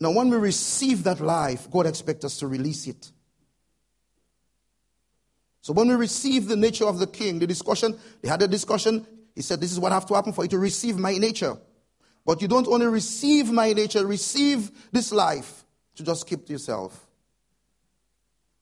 Now, 0.00 0.12
when 0.12 0.30
we 0.30 0.38
receive 0.38 1.04
that 1.04 1.20
life, 1.20 1.70
God 1.70 1.86
expects 1.86 2.24
us 2.24 2.38
to 2.38 2.46
release 2.46 2.86
it. 2.86 3.10
So, 5.60 5.72
when 5.72 5.88
we 5.88 5.94
receive 5.94 6.48
the 6.48 6.56
nature 6.56 6.86
of 6.86 6.98
the 6.98 7.06
king, 7.06 7.38
the 7.38 7.46
discussion, 7.46 7.98
they 8.22 8.28
had 8.28 8.40
a 8.40 8.48
discussion. 8.48 9.06
He 9.34 9.42
said, 9.42 9.60
This 9.60 9.72
is 9.72 9.80
what 9.80 9.92
have 9.92 10.06
to 10.06 10.14
happen 10.14 10.32
for 10.32 10.44
you 10.44 10.48
to 10.50 10.58
receive 10.58 10.96
my 10.96 11.16
nature. 11.18 11.56
But 12.26 12.42
you 12.42 12.48
don't 12.48 12.66
only 12.66 12.86
receive 12.86 13.52
my 13.52 13.72
nature, 13.72 14.04
receive 14.04 14.72
this 14.90 15.12
life 15.12 15.64
to 15.94 16.02
just 16.02 16.26
keep 16.26 16.44
to 16.46 16.52
yourself. 16.52 17.06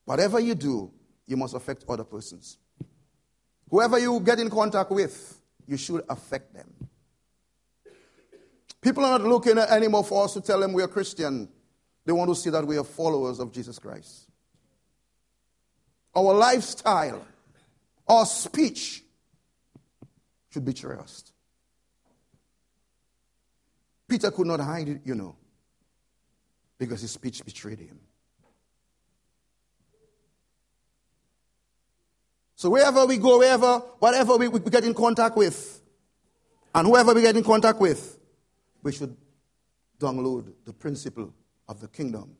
Whatever 0.05 0.39
you 0.39 0.53
do, 0.53 0.91
you 1.25 1.35
must 1.35 1.55
affect 1.55 1.83
other 1.89 2.03
persons. 2.03 2.59
Whoever 3.71 3.97
you 3.97 4.19
get 4.19 4.39
in 4.39 4.51
contact 4.51 4.91
with, 4.91 5.41
you 5.65 5.77
should 5.77 6.03
affect 6.07 6.53
them. 6.53 6.71
People 8.81 9.03
are 9.03 9.17
not 9.17 9.27
looking 9.27 9.57
anymore 9.57 10.03
for 10.03 10.25
us 10.25 10.33
to 10.33 10.41
tell 10.41 10.59
them 10.59 10.71
we 10.71 10.83
are 10.83 10.87
Christian. 10.87 11.49
They 12.05 12.11
want 12.11 12.29
to 12.29 12.35
see 12.35 12.51
that 12.51 12.67
we 12.67 12.77
are 12.77 12.83
followers 12.83 13.39
of 13.39 13.51
Jesus 13.51 13.79
Christ. 13.79 14.29
Our 16.15 16.35
lifestyle, 16.35 17.25
our 18.07 18.27
speech 18.27 19.03
should 20.51 20.63
be 20.63 20.73
trust. 20.73 21.34
Peter 24.07 24.31
could 24.31 24.47
not 24.47 24.59
hide 24.59 24.87
it, 24.87 25.01
you 25.03 25.15
know, 25.15 25.35
because 26.77 27.01
his 27.01 27.11
speech 27.11 27.43
betrayed 27.43 27.79
him. 27.79 27.99
So 32.55 32.69
wherever 32.69 33.05
we 33.05 33.17
go, 33.17 33.39
wherever, 33.39 33.79
whatever 33.99 34.37
we, 34.37 34.47
we 34.47 34.59
get 34.59 34.83
in 34.83 34.93
contact 34.93 35.35
with, 35.35 35.81
and 36.73 36.87
whoever 36.87 37.13
we 37.13 37.21
get 37.21 37.35
in 37.35 37.43
contact 37.43 37.79
with, 37.79 38.17
we 38.81 38.91
should 38.91 39.15
download 39.99 40.53
the 40.65 40.73
principle 40.73 41.33
of 41.67 41.79
the 41.79 41.87
kingdom. 41.87 42.35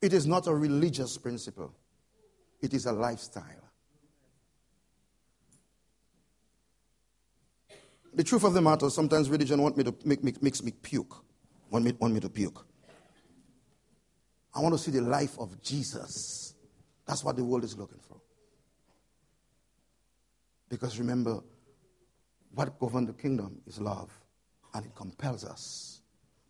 It 0.00 0.12
is 0.12 0.26
not 0.26 0.46
a 0.46 0.54
religious 0.54 1.18
principle, 1.18 1.74
it 2.60 2.74
is 2.74 2.86
a 2.86 2.92
lifestyle. 2.92 3.63
The 8.14 8.24
truth 8.24 8.44
of 8.44 8.54
the 8.54 8.60
matter, 8.60 8.90
sometimes 8.90 9.28
religion 9.28 9.60
want 9.60 9.76
me 9.76 9.84
to 9.84 9.94
make, 10.04 10.22
make, 10.22 10.42
makes 10.42 10.62
me 10.62 10.72
puke, 10.82 11.14
want 11.70 11.84
me, 11.84 11.92
want 11.98 12.14
me 12.14 12.20
to 12.20 12.28
puke. 12.28 12.66
I 14.54 14.60
want 14.60 14.74
to 14.74 14.78
see 14.78 14.92
the 14.92 15.00
life 15.00 15.38
of 15.38 15.60
Jesus. 15.60 16.54
That's 17.06 17.24
what 17.24 17.36
the 17.36 17.44
world 17.44 17.64
is 17.64 17.76
looking 17.76 17.98
for. 18.08 18.20
Because 20.68 20.98
remember, 20.98 21.40
what 22.54 22.78
governs 22.78 23.08
the 23.08 23.14
kingdom 23.14 23.60
is 23.66 23.80
love, 23.80 24.10
and 24.72 24.86
it 24.86 24.94
compels 24.94 25.44
us 25.44 26.00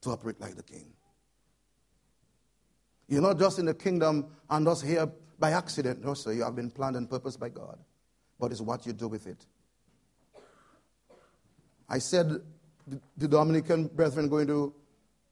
to 0.02 0.10
operate 0.10 0.40
like 0.40 0.54
the 0.54 0.62
king. 0.62 0.92
You're 3.08 3.22
not 3.22 3.38
just 3.38 3.58
in 3.58 3.66
the 3.66 3.74
kingdom 3.74 4.26
and 4.48 4.66
just 4.66 4.84
here 4.84 5.10
by 5.38 5.50
accident. 5.52 6.04
No, 6.04 6.14
sir. 6.14 6.32
You 6.32 6.42
have 6.44 6.56
been 6.56 6.70
planned 6.70 6.96
and 6.96 7.08
purposed 7.08 7.38
by 7.38 7.48
God. 7.48 7.78
But 8.38 8.50
it's 8.50 8.60
what 8.60 8.86
you 8.86 8.92
do 8.92 9.08
with 9.08 9.26
it. 9.26 9.44
I 11.94 11.98
said 11.98 12.40
the 13.16 13.28
Dominican 13.28 13.86
brethren 13.86 14.24
are 14.24 14.28
going 14.28 14.48
to 14.48 14.74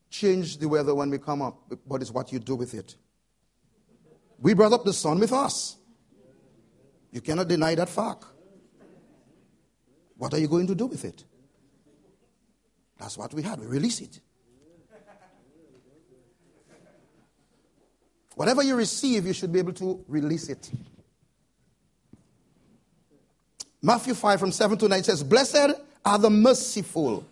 change 0.09 0.59
the 0.59 0.69
weather 0.69 0.95
when 0.95 1.11
we 1.11 1.19
come 1.19 1.43
up, 1.43 1.59
but 1.89 2.01
it's 2.01 2.13
what 2.13 2.31
you 2.31 2.39
do 2.39 2.55
with 2.55 2.73
it. 2.73 2.95
We 4.39 4.55
brought 4.55 4.73
up 4.73 4.85
the 4.85 4.93
sun 4.93 5.19
with 5.19 5.33
us. 5.33 5.77
You 7.11 7.21
cannot 7.21 7.49
deny 7.49 7.75
that 7.75 7.89
fact. 7.89 8.27
What 10.17 10.33
are 10.35 10.39
you 10.39 10.47
going 10.47 10.69
to 10.69 10.77
do 10.77 10.87
with 10.87 11.05
it? 11.05 11.25
That's 12.97 13.19
what 13.19 13.35
we 13.35 13.43
had. 13.43 13.59
We 13.59 13.67
release 13.67 14.01
it. 14.01 14.21
Whatever 18.37 18.63
you 18.63 18.77
receive, 18.77 19.27
you 19.27 19.33
should 19.33 19.53
be 19.53 19.59
able 19.59 19.73
to 19.73 20.05
release 20.07 20.49
it. 20.49 20.71
Matthew 23.83 24.15
5 24.15 24.39
from 24.39 24.53
7 24.53 24.79
to 24.79 24.87
9 24.87 25.03
says, 25.03 25.25
Blessed 25.25 25.73
are 26.05 26.19
the 26.19 26.31
merciful, 26.31 27.27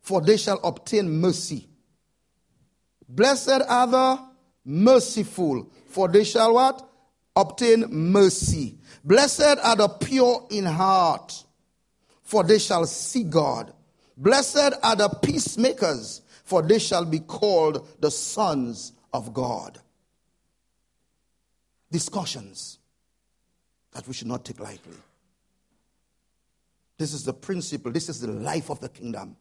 for 0.00 0.20
they 0.20 0.36
shall 0.36 0.60
obtain 0.64 1.20
mercy. 1.20 1.68
Blessed 3.08 3.62
are 3.68 3.86
the 3.86 4.22
merciful, 4.64 5.70
for 5.88 6.08
they 6.08 6.24
shall 6.24 6.54
what? 6.54 6.88
Obtain 7.34 7.86
mercy. 7.90 8.78
Blessed 9.04 9.58
are 9.62 9.76
the 9.76 9.88
pure 9.88 10.46
in 10.50 10.64
heart, 10.64 11.44
for 12.22 12.44
they 12.44 12.58
shall 12.58 12.86
see 12.86 13.24
God. 13.24 13.72
Blessed 14.16 14.74
are 14.82 14.96
the 14.96 15.08
peacemakers, 15.08 16.22
for 16.44 16.62
they 16.62 16.78
shall 16.78 17.04
be 17.04 17.20
called 17.20 17.88
the 18.00 18.10
sons 18.10 18.92
of 19.12 19.32
God. 19.32 19.78
Discussions 21.90 22.78
that 23.92 24.06
we 24.06 24.14
should 24.14 24.28
not 24.28 24.44
take 24.44 24.60
lightly. 24.60 24.96
This 27.02 27.14
is 27.14 27.24
the 27.24 27.32
principle, 27.32 27.90
this 27.90 28.08
is 28.08 28.20
the 28.20 28.30
life 28.30 28.70
of 28.70 28.78
the 28.78 28.88
kingdom. 28.88 29.36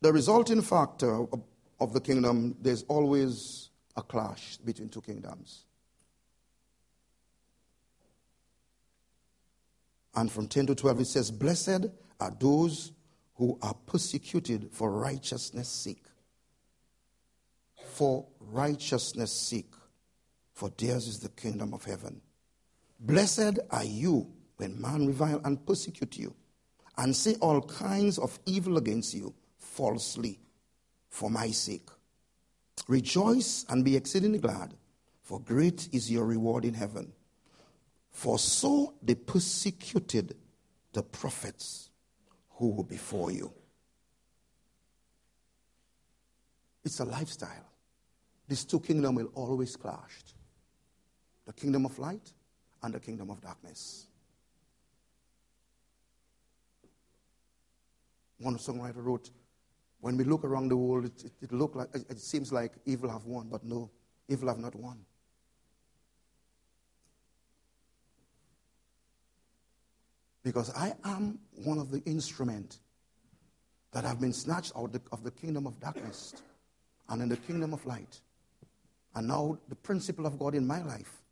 The 0.00 0.12
resulting 0.12 0.62
factor 0.62 1.26
of, 1.80 1.92
the 1.92 2.00
kingdom, 2.00 2.54
there's 2.60 2.84
always 2.84 3.70
a 3.96 4.02
clash 4.02 4.58
between 4.58 4.88
two 4.88 5.00
kingdoms. 5.00 5.64
And 10.14 10.30
from 10.30 10.46
10 10.46 10.66
to 10.66 10.74
12, 10.76 11.00
it 11.00 11.06
says, 11.06 11.32
Blessed 11.32 11.86
are 12.20 12.32
those 12.38 12.92
who 13.34 13.58
are 13.62 13.74
persecuted 13.74 14.68
for 14.70 14.92
righteousness' 14.92 15.68
sake. 15.68 16.04
For 17.98 18.24
righteousness' 18.38 19.32
sake, 19.32 19.74
for 20.54 20.70
theirs 20.78 21.08
is 21.08 21.18
the 21.18 21.30
kingdom 21.30 21.74
of 21.74 21.82
heaven. 21.82 22.20
Blessed 23.00 23.58
are 23.72 23.82
you 23.82 24.32
when 24.56 24.80
man 24.80 25.08
revile 25.08 25.40
and 25.44 25.66
persecute 25.66 26.16
you, 26.16 26.32
and 26.96 27.16
say 27.16 27.34
all 27.40 27.60
kinds 27.60 28.16
of 28.18 28.38
evil 28.46 28.76
against 28.76 29.14
you 29.14 29.34
falsely 29.56 30.38
for 31.08 31.28
my 31.28 31.50
sake. 31.50 31.88
Rejoice 32.86 33.66
and 33.68 33.84
be 33.84 33.96
exceedingly 33.96 34.38
glad, 34.38 34.74
for 35.24 35.40
great 35.40 35.88
is 35.90 36.08
your 36.08 36.24
reward 36.24 36.64
in 36.64 36.74
heaven. 36.74 37.12
For 38.12 38.38
so 38.38 38.94
they 39.02 39.16
persecuted 39.16 40.36
the 40.92 41.02
prophets 41.02 41.90
who 42.50 42.68
were 42.70 42.84
before 42.84 43.32
you. 43.32 43.52
It's 46.84 47.00
a 47.00 47.04
lifestyle. 47.04 47.67
These 48.48 48.64
two 48.64 48.80
kingdoms 48.80 49.16
will 49.16 49.30
always 49.34 49.76
clash 49.76 50.24
the 51.46 51.52
kingdom 51.52 51.84
of 51.84 51.98
light 51.98 52.32
and 52.82 52.94
the 52.94 53.00
kingdom 53.00 53.30
of 53.30 53.42
darkness. 53.42 54.06
One 58.38 58.56
songwriter 58.56 59.04
wrote, 59.04 59.30
when 60.00 60.16
we 60.16 60.24
look 60.24 60.44
around 60.44 60.68
the 60.68 60.76
world, 60.76 61.06
it, 61.06 61.24
it, 61.24 61.32
it, 61.42 61.52
look 61.52 61.74
like, 61.74 61.88
it 61.94 62.20
seems 62.20 62.52
like 62.52 62.72
evil 62.86 63.10
have 63.10 63.24
won, 63.24 63.48
but 63.50 63.64
no, 63.64 63.90
evil 64.28 64.48
have 64.48 64.58
not 64.58 64.74
won. 64.74 64.98
Because 70.42 70.72
I 70.74 70.94
am 71.04 71.40
one 71.64 71.78
of 71.78 71.90
the 71.90 72.02
instruments 72.04 72.78
that 73.92 74.04
have 74.04 74.20
been 74.20 74.32
snatched 74.32 74.72
out 74.76 74.94
of 75.12 75.24
the 75.24 75.30
kingdom 75.30 75.66
of 75.66 75.78
darkness 75.80 76.34
and 77.08 77.20
in 77.20 77.28
the 77.28 77.36
kingdom 77.36 77.74
of 77.74 77.84
light. 77.84 78.20
And 79.14 79.28
now 79.28 79.58
the 79.68 79.74
principle 79.74 80.26
of 80.26 80.38
God 80.38 80.54
in 80.54 80.66
my 80.66 80.82
life 80.82 81.22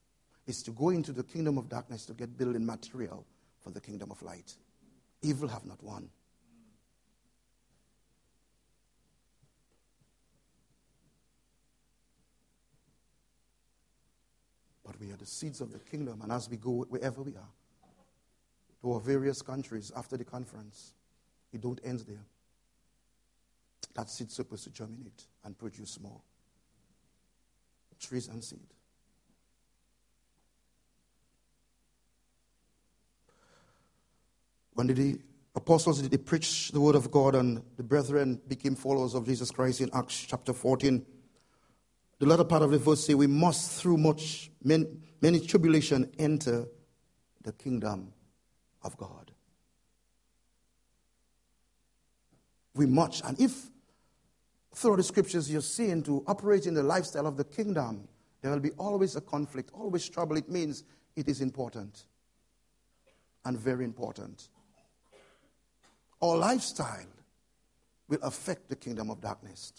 is 0.47 0.63
to 0.63 0.71
go 0.71 0.91
into 0.91 1.13
the 1.13 1.23
kingdom 1.23 1.59
of 1.59 1.69
darkness 1.69 2.07
to 2.07 2.15
get 2.15 2.37
building 2.37 2.65
material 2.65 3.27
for 3.61 3.71
the 3.71 3.81
kingdom 3.81 4.11
of 4.11 4.23
light. 4.23 4.55
Evil 5.23 5.49
have 5.49 5.65
not 5.67 5.83
won. 5.83 6.09
But 14.85 15.01
we 15.01 15.11
are 15.11 15.17
the 15.17 15.27
seeds 15.27 15.61
of 15.61 15.73
the 15.73 15.81
kingdom, 15.81 16.21
and 16.23 16.31
as 16.31 16.49
we 16.49 16.57
go 16.57 16.87
wherever 16.89 17.23
we 17.23 17.35
are, 17.35 17.53
to 18.83 18.93
our 18.93 19.01
various 19.01 19.43
countries 19.43 19.91
after 19.97 20.17
the 20.17 20.25
conference, 20.25 20.95
it 21.53 21.61
don't 21.61 21.81
end 21.85 22.05
there. 22.07 22.25
That 23.95 24.11
seed's 24.11 24.35
supposed 24.35 24.65
to 24.65 24.71
germinate 24.71 25.27
and 25.45 25.59
produce 25.59 25.99
more. 26.01 26.21
Trees 27.99 28.29
and 28.29 28.43
seed. 28.43 28.61
When 34.75 34.87
did 34.89 34.97
the 34.97 35.19
apostles 35.55 36.03
did 36.03 36.11
they 36.11 36.19
preach 36.19 36.71
the 36.71 36.81
word 36.81 36.95
of 36.95 37.11
God 37.11 37.35
and 37.35 37.63
the 37.77 37.83
brethren 37.83 38.41
became 38.47 38.75
followers 38.75 39.15
of 39.15 39.25
Jesus 39.25 39.51
Christ 39.51 39.81
in 39.81 39.91
Acts 39.95 40.27
chapter 40.29 40.53
14? 40.53 41.05
the 42.19 42.27
latter 42.27 42.45
part 42.45 42.63
of 42.63 42.71
the 42.71 42.79
verse 42.79 43.05
say 43.05 43.15
we 43.15 43.27
must 43.27 43.81
through 43.81 43.99
much 43.99 44.51
many, 44.63 44.87
many 45.21 45.41
tribulation 45.41 46.11
enter 46.19 46.67
the 47.43 47.53
kingdom 47.53 48.13
of 48.83 48.97
God. 48.97 49.31
We 52.75 52.87
must, 52.87 53.25
and 53.25 53.41
if 53.41 53.71
through 54.77 54.97
the 54.97 55.03
scriptures 55.03 55.51
you're 55.51 55.63
seeing 55.63 56.03
to 56.03 56.23
operate 56.27 56.67
in 56.67 56.75
the 56.75 56.83
lifestyle 56.83 57.27
of 57.27 57.39
the 57.39 57.45
kingdom, 57.45 58.07
there 58.43 58.51
will 58.51 58.61
be 58.61 58.73
always 58.73 59.17
a 59.17 59.23
conflict, 59.23 59.71
always 59.73 60.07
trouble. 60.07 60.37
It 60.37 60.51
means 60.51 60.85
it 61.17 61.29
is 61.29 61.41
important 61.41 62.05
and 63.47 63.59
very 63.59 63.87
important. 63.87 64.51
Our 66.21 66.37
lifestyle 66.37 67.07
will 68.09 68.19
affect 68.23 68.69
the 68.69 68.77
kingdom 68.77 69.09
of 69.09 69.23
darkness. 69.23 69.73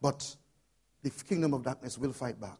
But 0.00 0.34
the 1.02 1.10
kingdom 1.10 1.52
of 1.52 1.62
darkness 1.62 1.98
will 1.98 2.12
fight 2.12 2.40
back. 2.40 2.58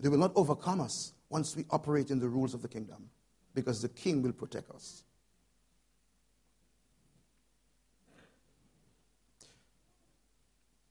They 0.00 0.08
will 0.08 0.18
not 0.18 0.32
overcome 0.34 0.80
us 0.80 1.12
once 1.28 1.54
we 1.54 1.66
operate 1.70 2.10
in 2.10 2.18
the 2.18 2.28
rules 2.28 2.54
of 2.54 2.62
the 2.62 2.68
kingdom 2.68 3.10
because 3.54 3.82
the 3.82 3.90
king 3.90 4.22
will 4.22 4.32
protect 4.32 4.70
us. 4.70 5.04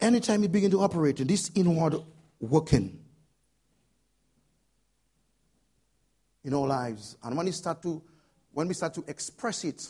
Anytime 0.02 0.42
you 0.42 0.50
begin 0.50 0.72
to 0.72 0.82
operate 0.82 1.20
in 1.20 1.28
this 1.28 1.52
inward 1.54 1.96
working 2.40 3.00
in 6.44 6.56
our 6.56 6.66
lives, 6.66 7.18
and 7.24 7.38
when 7.38 7.46
you 7.46 7.54
start 7.54 7.84
to 7.84 8.02
when 8.52 8.68
we 8.68 8.74
start 8.74 8.96
to 8.96 9.04
express 9.08 9.64
it, 9.64 9.82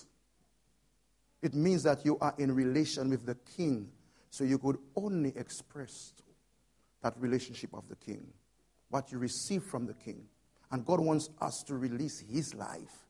it 1.42 1.54
means 1.54 1.84
that 1.84 2.06
you 2.06 2.18
are 2.20 2.36
in 2.38 2.54
relation 2.54 3.10
with 3.10 3.26
the 3.26 3.36
king. 3.56 3.90
So 4.30 4.44
you 4.44 4.58
could 4.60 4.78
only 4.96 5.34
express 5.36 6.14
that 7.02 7.16
relationship 7.18 7.74
of 7.74 7.88
the 7.90 7.96
king, 7.96 8.28
what 8.90 9.12
you 9.12 9.18
receive 9.18 9.64
from 9.64 9.88
the 9.88 9.94
king. 9.94 10.26
And 10.72 10.86
God 10.86 11.00
wants 11.00 11.30
us 11.42 11.64
to 11.68 11.76
release 11.76 12.20
his 12.20 12.54
life 12.54 13.08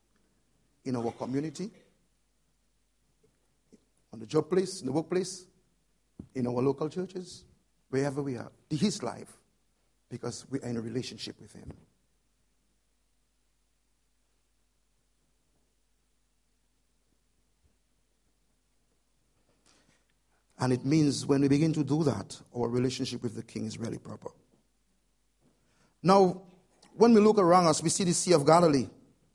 in 0.86 0.96
our 0.96 1.12
community, 1.12 1.70
on 4.14 4.20
the 4.20 4.26
job 4.26 4.50
place, 4.50 4.82
in 4.82 4.88
the 4.88 4.94
workplace, 4.94 5.46
in 6.36 6.48
our 6.48 6.62
local 6.62 6.90
churches, 6.90 7.46
wherever 7.90 8.22
we 8.22 8.38
are. 8.38 8.52
to 8.70 8.76
His 8.76 9.04
life, 9.04 9.38
because 10.10 10.46
we 10.50 10.60
are 10.60 10.68
in 10.68 10.78
a 10.78 10.82
relationship 10.82 11.40
with 11.40 11.54
him. 11.54 11.72
And 20.60 20.72
it 20.72 20.86
means 20.86 21.26
when 21.26 21.42
we 21.42 21.48
begin 21.48 21.74
to 21.74 21.84
do 21.84 22.04
that, 22.04 22.40
our 22.56 22.68
relationship 22.68 23.24
with 23.24 23.36
the 23.36 23.42
king 23.42 23.66
is 23.66 23.80
really 23.80 23.98
proper. 23.98 24.30
Now, 26.04 26.44
when 26.96 27.14
we 27.14 27.22
look 27.22 27.40
around 27.40 27.66
us, 27.66 27.82
we 27.82 27.90
see 27.90 28.04
the 28.04 28.14
Sea 28.14 28.34
of 28.34 28.46
Galilee 28.46 28.88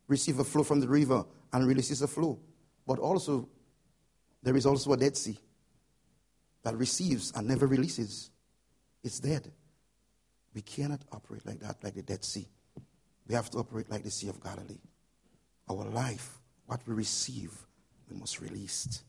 receive 0.06 0.38
a 0.38 0.44
flow 0.44 0.62
from 0.62 0.78
the 0.78 0.86
river 0.86 1.24
and 1.52 1.66
releases 1.66 2.00
a 2.02 2.06
flow. 2.06 2.38
But 2.86 3.00
also, 3.00 3.48
there 4.40 4.56
is 4.56 4.66
also 4.66 4.92
a 4.92 4.96
Dead 4.96 5.16
Sea 5.16 5.36
that 6.66 6.76
receives 6.76 7.32
and 7.36 7.46
never 7.46 7.64
releases. 7.68 8.32
It's 9.04 9.20
dead. 9.20 9.52
We 10.52 10.62
cannot 10.62 11.00
operate 11.12 11.46
like 11.46 11.60
that, 11.60 11.76
like 11.84 11.94
the 11.94 12.02
Dead 12.02 12.24
Sea. 12.24 12.44
We 13.28 13.36
have 13.36 13.48
to 13.50 13.58
operate 13.58 13.88
like 13.88 14.02
the 14.02 14.10
Sea 14.10 14.30
of 14.30 14.42
Galilee. 14.42 14.80
Our 15.70 15.84
life, 15.84 16.40
what 16.66 16.80
we 16.84 16.94
receive, 16.94 17.52
we 18.10 18.18
must 18.18 18.40
release. 18.40 19.00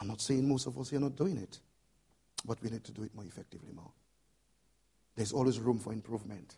I'm 0.00 0.08
not 0.08 0.22
saying 0.22 0.48
most 0.48 0.66
of 0.66 0.78
us 0.78 0.90
are 0.94 0.98
not 0.98 1.14
doing 1.14 1.36
it, 1.36 1.60
but 2.46 2.62
we 2.62 2.70
need 2.70 2.84
to 2.84 2.92
do 2.92 3.02
it 3.02 3.14
more 3.14 3.26
effectively 3.26 3.72
more. 3.74 3.92
There's 5.16 5.34
always 5.34 5.58
room 5.58 5.78
for 5.78 5.92
improvement. 5.92 6.56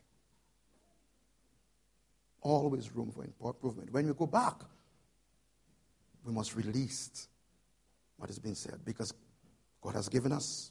Always 2.43 2.95
room 2.95 3.11
for 3.11 3.25
improvement. 3.25 3.93
When 3.93 4.07
we 4.07 4.15
go 4.15 4.27
back, 4.27 4.55
we 6.25 6.33
must 6.33 6.55
release 6.55 7.29
what 8.17 8.29
has 8.29 8.39
been 8.39 8.55
said 8.55 8.81
because 8.85 9.13
God 9.81 9.95
has 9.95 10.09
given 10.09 10.33
us 10.33 10.71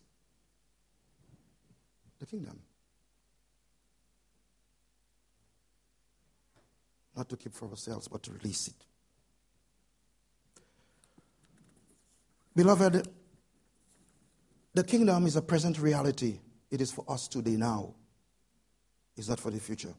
the 2.19 2.25
kingdom. 2.25 2.59
Not 7.15 7.27
to 7.29 7.35
keep 7.35 7.53
for 7.53 7.69
ourselves, 7.69 8.07
but 8.07 8.23
to 8.23 8.31
release 8.31 8.69
it. 8.69 8.85
Beloved, 12.55 13.07
the 14.73 14.83
kingdom 14.83 15.25
is 15.25 15.35
a 15.35 15.41
present 15.41 15.79
reality. 15.79 16.39
It 16.69 16.79
is 16.79 16.91
for 16.91 17.03
us 17.09 17.27
today 17.27 17.57
now. 17.57 17.93
It's 19.17 19.27
not 19.27 19.39
for 19.39 19.51
the 19.51 19.59
future. 19.59 19.93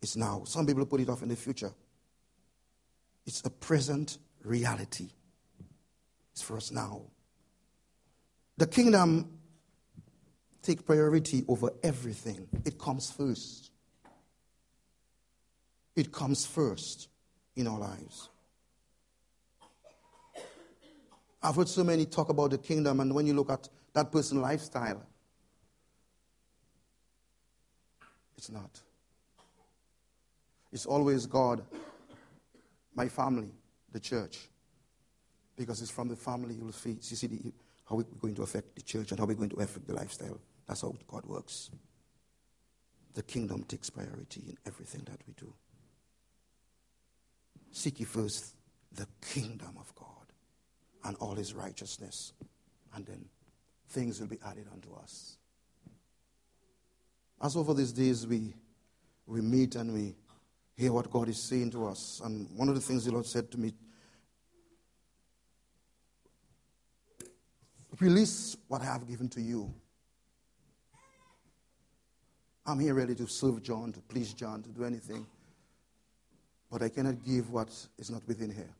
It's 0.00 0.16
now. 0.16 0.42
Some 0.44 0.66
people 0.66 0.86
put 0.86 1.00
it 1.00 1.08
off 1.08 1.22
in 1.22 1.28
the 1.28 1.36
future. 1.36 1.72
It's 3.26 3.42
a 3.44 3.50
present 3.50 4.18
reality. 4.44 5.08
It's 6.32 6.42
for 6.42 6.56
us 6.56 6.70
now. 6.70 7.02
The 8.56 8.66
kingdom 8.66 9.38
take 10.62 10.86
priority 10.86 11.44
over 11.48 11.70
everything. 11.82 12.48
It 12.64 12.78
comes 12.78 13.10
first. 13.10 13.70
It 15.96 16.12
comes 16.12 16.46
first 16.46 17.08
in 17.56 17.66
our 17.66 17.78
lives. 17.78 18.30
I've 21.42 21.56
heard 21.56 21.68
so 21.68 21.82
many 21.82 22.06
talk 22.06 22.28
about 22.28 22.52
the 22.52 22.58
kingdom, 22.58 23.00
and 23.00 23.12
when 23.12 23.26
you 23.26 23.34
look 23.34 23.50
at 23.50 23.68
that 23.94 24.12
person's 24.12 24.40
lifestyle, 24.40 25.02
it's 28.36 28.50
not. 28.50 28.80
It's 30.72 30.86
always 30.86 31.26
God, 31.26 31.64
my 32.94 33.08
family, 33.08 33.50
the 33.92 34.00
church. 34.00 34.48
Because 35.56 35.82
it's 35.82 35.90
from 35.90 36.08
the 36.08 36.16
family 36.16 36.54
you'll 36.54 36.72
see, 36.72 36.90
you 36.90 37.16
see 37.16 37.26
the, 37.26 37.52
how 37.88 37.96
we're 37.96 38.04
going 38.20 38.34
to 38.34 38.42
affect 38.42 38.74
the 38.74 38.82
church 38.82 39.10
and 39.10 39.20
how 39.20 39.26
we're 39.26 39.34
going 39.34 39.50
to 39.50 39.56
affect 39.56 39.86
the 39.86 39.94
lifestyle. 39.94 40.40
That's 40.66 40.82
how 40.82 40.94
God 41.06 41.24
works. 41.26 41.70
The 43.14 43.22
kingdom 43.22 43.64
takes 43.64 43.90
priority 43.90 44.42
in 44.48 44.56
everything 44.66 45.02
that 45.04 45.20
we 45.26 45.34
do. 45.34 45.52
Seek 47.70 48.00
ye 48.00 48.06
first 48.06 48.54
the 48.94 49.06
kingdom 49.20 49.76
of 49.78 49.94
God 49.94 50.08
and 51.04 51.16
all 51.16 51.34
his 51.34 51.54
righteousness, 51.54 52.32
and 52.94 53.04
then 53.06 53.24
things 53.88 54.20
will 54.20 54.28
be 54.28 54.38
added 54.44 54.66
unto 54.72 54.94
us. 54.94 55.36
As 57.42 57.56
over 57.56 57.74
these 57.74 57.92
days 57.92 58.26
we, 58.26 58.54
we 59.26 59.40
meet 59.40 59.74
and 59.74 59.92
we 59.92 60.14
hear 60.76 60.92
what 60.92 61.10
God 61.10 61.28
is 61.28 61.38
saying 61.38 61.70
to 61.72 61.86
us, 61.86 62.20
and 62.24 62.48
one 62.56 62.68
of 62.68 62.74
the 62.74 62.80
things 62.80 63.04
the 63.04 63.12
Lord 63.12 63.26
said 63.26 63.50
to 63.52 63.58
me 63.58 63.72
release 68.02 68.56
what 68.66 68.82
I 68.82 68.86
have 68.86 69.06
given 69.06 69.28
to 69.30 69.40
you. 69.40 69.72
I'm 72.66 72.80
here 72.80 72.94
ready 72.94 73.14
to 73.14 73.26
serve 73.26 73.62
John, 73.62 73.92
to 73.92 74.00
please 74.00 74.34
John, 74.34 74.62
to 74.62 74.70
do 74.70 74.84
anything. 74.84 75.26
But 76.70 76.82
I 76.82 76.88
cannot 76.88 77.24
give 77.24 77.50
what 77.50 77.68
is 77.98 78.10
not 78.10 78.26
within 78.26 78.50
here. 78.50 78.74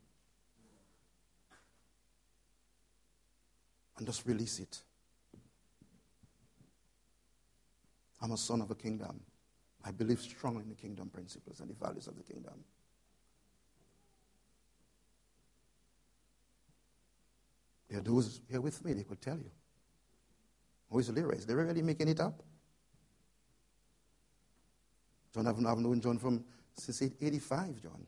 And 3.99 4.07
just 4.07 4.27
release 4.27 4.59
it. 4.59 4.81
I'm 8.21 8.33
a 8.33 8.37
son 8.37 8.61
of 8.61 8.71
a 8.71 8.75
kingdom. 8.75 9.21
I 9.85 9.91
believe 9.91 10.21
strongly 10.21 10.63
in 10.63 10.69
the 10.69 10.75
kingdom 10.75 11.09
principles 11.09 11.61
and 11.61 11.69
the 11.69 11.75
values 11.75 12.07
of 12.07 12.17
the 12.17 12.23
kingdom. 12.23 12.55
There 17.89 17.99
are 17.99 18.03
those 18.03 18.41
here 18.49 18.61
with 18.61 18.85
me, 18.85 18.95
they 18.95 19.03
could 19.03 19.21
tell 19.21 19.37
you. 19.37 19.51
Who 20.91 20.99
is 20.99 21.11
Leroy? 21.11 21.33
Is 21.33 21.49
Leroy 21.49 21.65
really 21.65 21.83
making 21.83 22.09
it 22.09 22.21
up? 22.21 22.43
John, 25.35 25.47
I've, 25.47 25.59
I've 25.67 25.79
known 25.79 26.01
John 26.01 26.19
from 26.19 26.45
since 26.75 27.03
85, 27.03 27.83
John. 27.83 28.07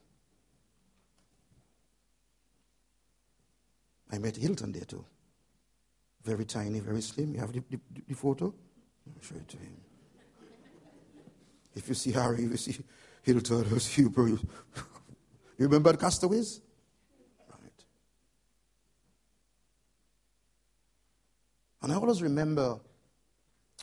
I 4.13 4.19
met 4.19 4.37
Hilton 4.37 4.73
there 4.73 4.85
too. 4.85 5.05
Very 6.23 6.45
tiny, 6.45 6.81
very 6.81 7.03
slim. 7.03 7.35
You 7.35 7.41
have 7.41 7.53
the, 7.53 7.63
the, 7.71 7.79
the 8.07 8.15
photo? 8.15 8.47
I'll 8.47 9.23
show 9.23 9.35
it 9.35 9.49
to 9.49 9.57
him. 9.57 9.77
If 11.75 11.89
you 11.89 11.95
see 11.95 12.13
Harry, 12.13 12.45
if 12.45 12.51
you 12.51 12.57
see 12.57 12.85
Hilton, 13.23 13.65
Huber, 13.79 14.29
you, 14.29 14.39
you 15.59 15.67
remember 15.67 15.93
the 15.93 15.99
castaways? 15.99 16.61
Right. 17.51 17.85
And 21.83 21.93
I 21.93 21.97
always 21.97 22.23
remember 22.23 22.79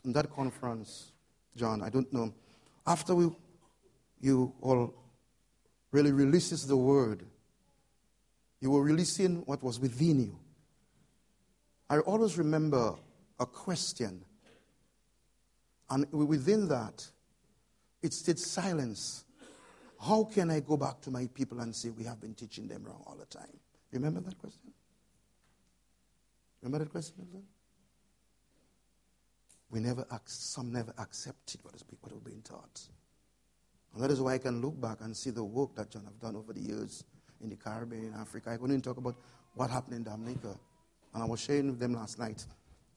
in 0.06 0.14
that 0.14 0.34
conference, 0.34 1.12
John, 1.56 1.82
I 1.82 1.90
don't 1.90 2.12
know, 2.14 2.34
after 2.88 3.14
we, 3.14 3.30
you 4.20 4.54
all 4.62 4.94
really 5.92 6.12
releases 6.12 6.66
the 6.66 6.78
word, 6.78 7.26
you 8.62 8.72
were 8.72 8.82
releasing 8.82 9.38
what 9.46 9.62
was 9.62 9.80
within 9.80 10.20
you. 10.20 10.40
I 11.90 12.00
always 12.00 12.38
remember 12.38 12.96
a 13.40 13.46
question, 13.46 14.24
and 15.90 16.10
within 16.14 16.68
that, 16.70 17.06
it 18.02 18.14
stayed 18.14 18.40
silence. 18.40 19.26
How 20.00 20.24
can 20.24 20.50
I 20.50 20.62
go 20.62 20.78
back 20.78 21.02
to 21.02 21.12
my 21.12 21.28
people 21.34 21.60
and 21.60 21.76
say 21.76 21.90
we 21.90 22.04
have 22.06 22.20
been 22.20 22.34
teaching 22.34 22.68
them 22.68 22.84
wrong 22.84 23.04
all 23.06 23.16
the 23.16 23.26
time? 23.26 23.60
Remember 23.92 24.20
that 24.22 24.38
question? 24.40 24.72
Remember 26.62 26.84
that 26.84 26.92
question? 26.92 27.28
We 29.70 29.80
never, 29.80 30.06
some 30.26 30.72
never 30.72 30.94
accepted 30.98 31.62
what, 31.64 31.74
was 31.74 31.84
being 32.24 32.42
taught. 32.42 32.82
And 33.94 34.04
that 34.04 34.12
is 34.12 34.22
why 34.22 34.34
I 34.34 34.38
can 34.38 34.62
look 34.62 34.80
back 34.80 34.98
and 35.02 35.16
see 35.16 35.30
the 35.30 35.44
work 35.44 35.76
that 35.76 35.92
John 35.92 36.06
have 36.06 36.20
done 36.20 36.36
over 36.36 36.54
the 36.54 36.62
years 36.62 37.04
in 37.42 37.50
the 37.50 37.56
Caribbean, 37.56 38.08
in 38.08 38.14
Africa. 38.14 38.52
I 38.52 38.58
couldn't 38.58 38.82
talk 38.82 38.98
about 38.98 39.16
what 39.56 39.70
happened 39.70 39.96
in 39.96 40.04
Dominica. 40.04 40.56
And 41.14 41.24
I 41.24 41.26
was 41.26 41.42
sharing 41.42 41.68
with 41.68 41.80
them 41.80 41.94
last 41.94 42.20
night. 42.20 42.46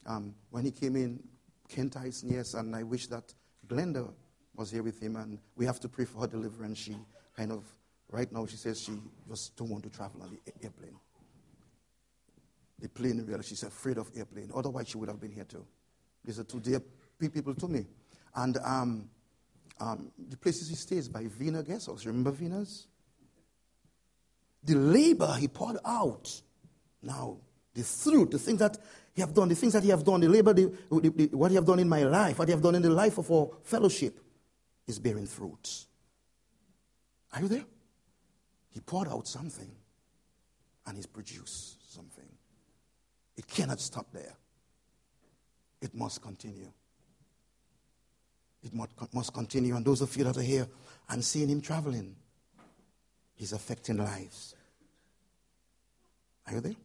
Um, 0.06 0.34
when 0.50 0.64
he 0.64 0.70
came 0.70 0.96
in, 0.96 1.22
Ken 1.68 1.90
Tyson, 1.90 2.30
yes, 2.30 2.54
and 2.54 2.74
I 2.76 2.82
wish 2.82 3.06
that 3.08 3.32
Glenda 3.66 4.12
was 4.54 4.70
here 4.70 4.82
with 4.82 5.00
him, 5.00 5.16
and 5.16 5.38
we 5.56 5.66
have 5.66 5.80
to 5.80 5.88
pray 5.88 6.04
for 6.04 6.20
her 6.20 6.26
deliverance. 6.26 6.78
She 6.78 6.96
kind 7.36 7.52
of, 7.52 7.64
right 8.10 8.30
now, 8.32 8.46
she 8.46 8.56
says 8.56 8.80
she 8.80 8.92
just 9.28 9.56
don't 9.56 9.70
want 9.70 9.84
to 9.84 9.90
travel 9.90 10.22
on 10.22 10.30
the 10.30 10.52
airplane. 10.62 10.96
The 12.78 12.88
plane, 12.88 13.24
really, 13.26 13.42
she's 13.42 13.62
afraid 13.62 13.98
of 13.98 14.10
airplane. 14.16 14.50
Otherwise, 14.54 14.88
she 14.88 14.98
would 14.98 15.08
have 15.08 15.20
been 15.20 15.32
here 15.32 15.44
too. 15.44 15.64
These 16.24 16.40
are 16.40 16.44
two 16.44 16.60
dear 16.60 16.80
people 17.18 17.54
to 17.54 17.68
me. 17.68 17.86
And 18.34 18.58
um, 18.64 19.10
um, 19.80 20.10
the 20.28 20.36
places 20.36 20.68
he 20.68 20.74
stays 20.74 21.08
by 21.08 21.26
Vina 21.26 21.62
Guest. 21.62 21.88
Remember 22.04 22.30
Vina's? 22.30 22.86
The 24.62 24.74
labor 24.74 25.36
he 25.38 25.48
poured 25.48 25.78
out. 25.84 26.42
Now, 27.02 27.38
the 27.74 27.82
fruit, 27.82 28.30
the 28.30 28.38
things 28.38 28.58
that 28.60 28.78
he 29.12 29.20
have 29.20 29.34
done, 29.34 29.48
the 29.48 29.54
things 29.54 29.72
that 29.74 29.82
he 29.82 29.90
have 29.90 30.04
done, 30.04 30.20
the 30.20 30.28
labor, 30.28 30.52
the, 30.52 30.72
the, 30.90 31.10
the, 31.10 31.36
what 31.36 31.50
he 31.50 31.56
have 31.56 31.66
done 31.66 31.78
in 31.78 31.88
my 31.88 32.02
life, 32.02 32.38
what 32.38 32.48
he 32.48 32.52
have 32.52 32.62
done 32.62 32.74
in 32.74 32.82
the 32.82 32.90
life 32.90 33.18
of 33.18 33.30
our 33.30 33.50
fellowship 33.62 34.18
is 34.86 34.98
bearing 34.98 35.26
fruit. 35.26 35.86
Are 37.32 37.40
you 37.40 37.48
there? 37.48 37.64
He 38.70 38.80
poured 38.80 39.08
out 39.08 39.26
something 39.26 39.70
and 40.86 40.96
he's 40.96 41.06
produced 41.06 41.92
something. 41.94 42.28
It 43.36 43.46
cannot 43.46 43.80
stop 43.80 44.12
there. 44.12 44.34
It 45.80 45.94
must 45.94 46.22
continue. 46.22 46.72
It 48.62 48.72
must 49.12 49.32
continue. 49.34 49.76
And 49.76 49.84
those 49.84 50.00
of 50.00 50.16
you 50.16 50.24
that 50.24 50.36
are 50.36 50.42
here 50.42 50.66
and 51.08 51.24
seeing 51.24 51.48
him 51.48 51.60
traveling, 51.60 52.16
he's 53.34 53.52
affecting 53.52 53.98
lives. 53.98 54.54
Are 56.46 56.54
you 56.54 56.60
there? 56.60 56.76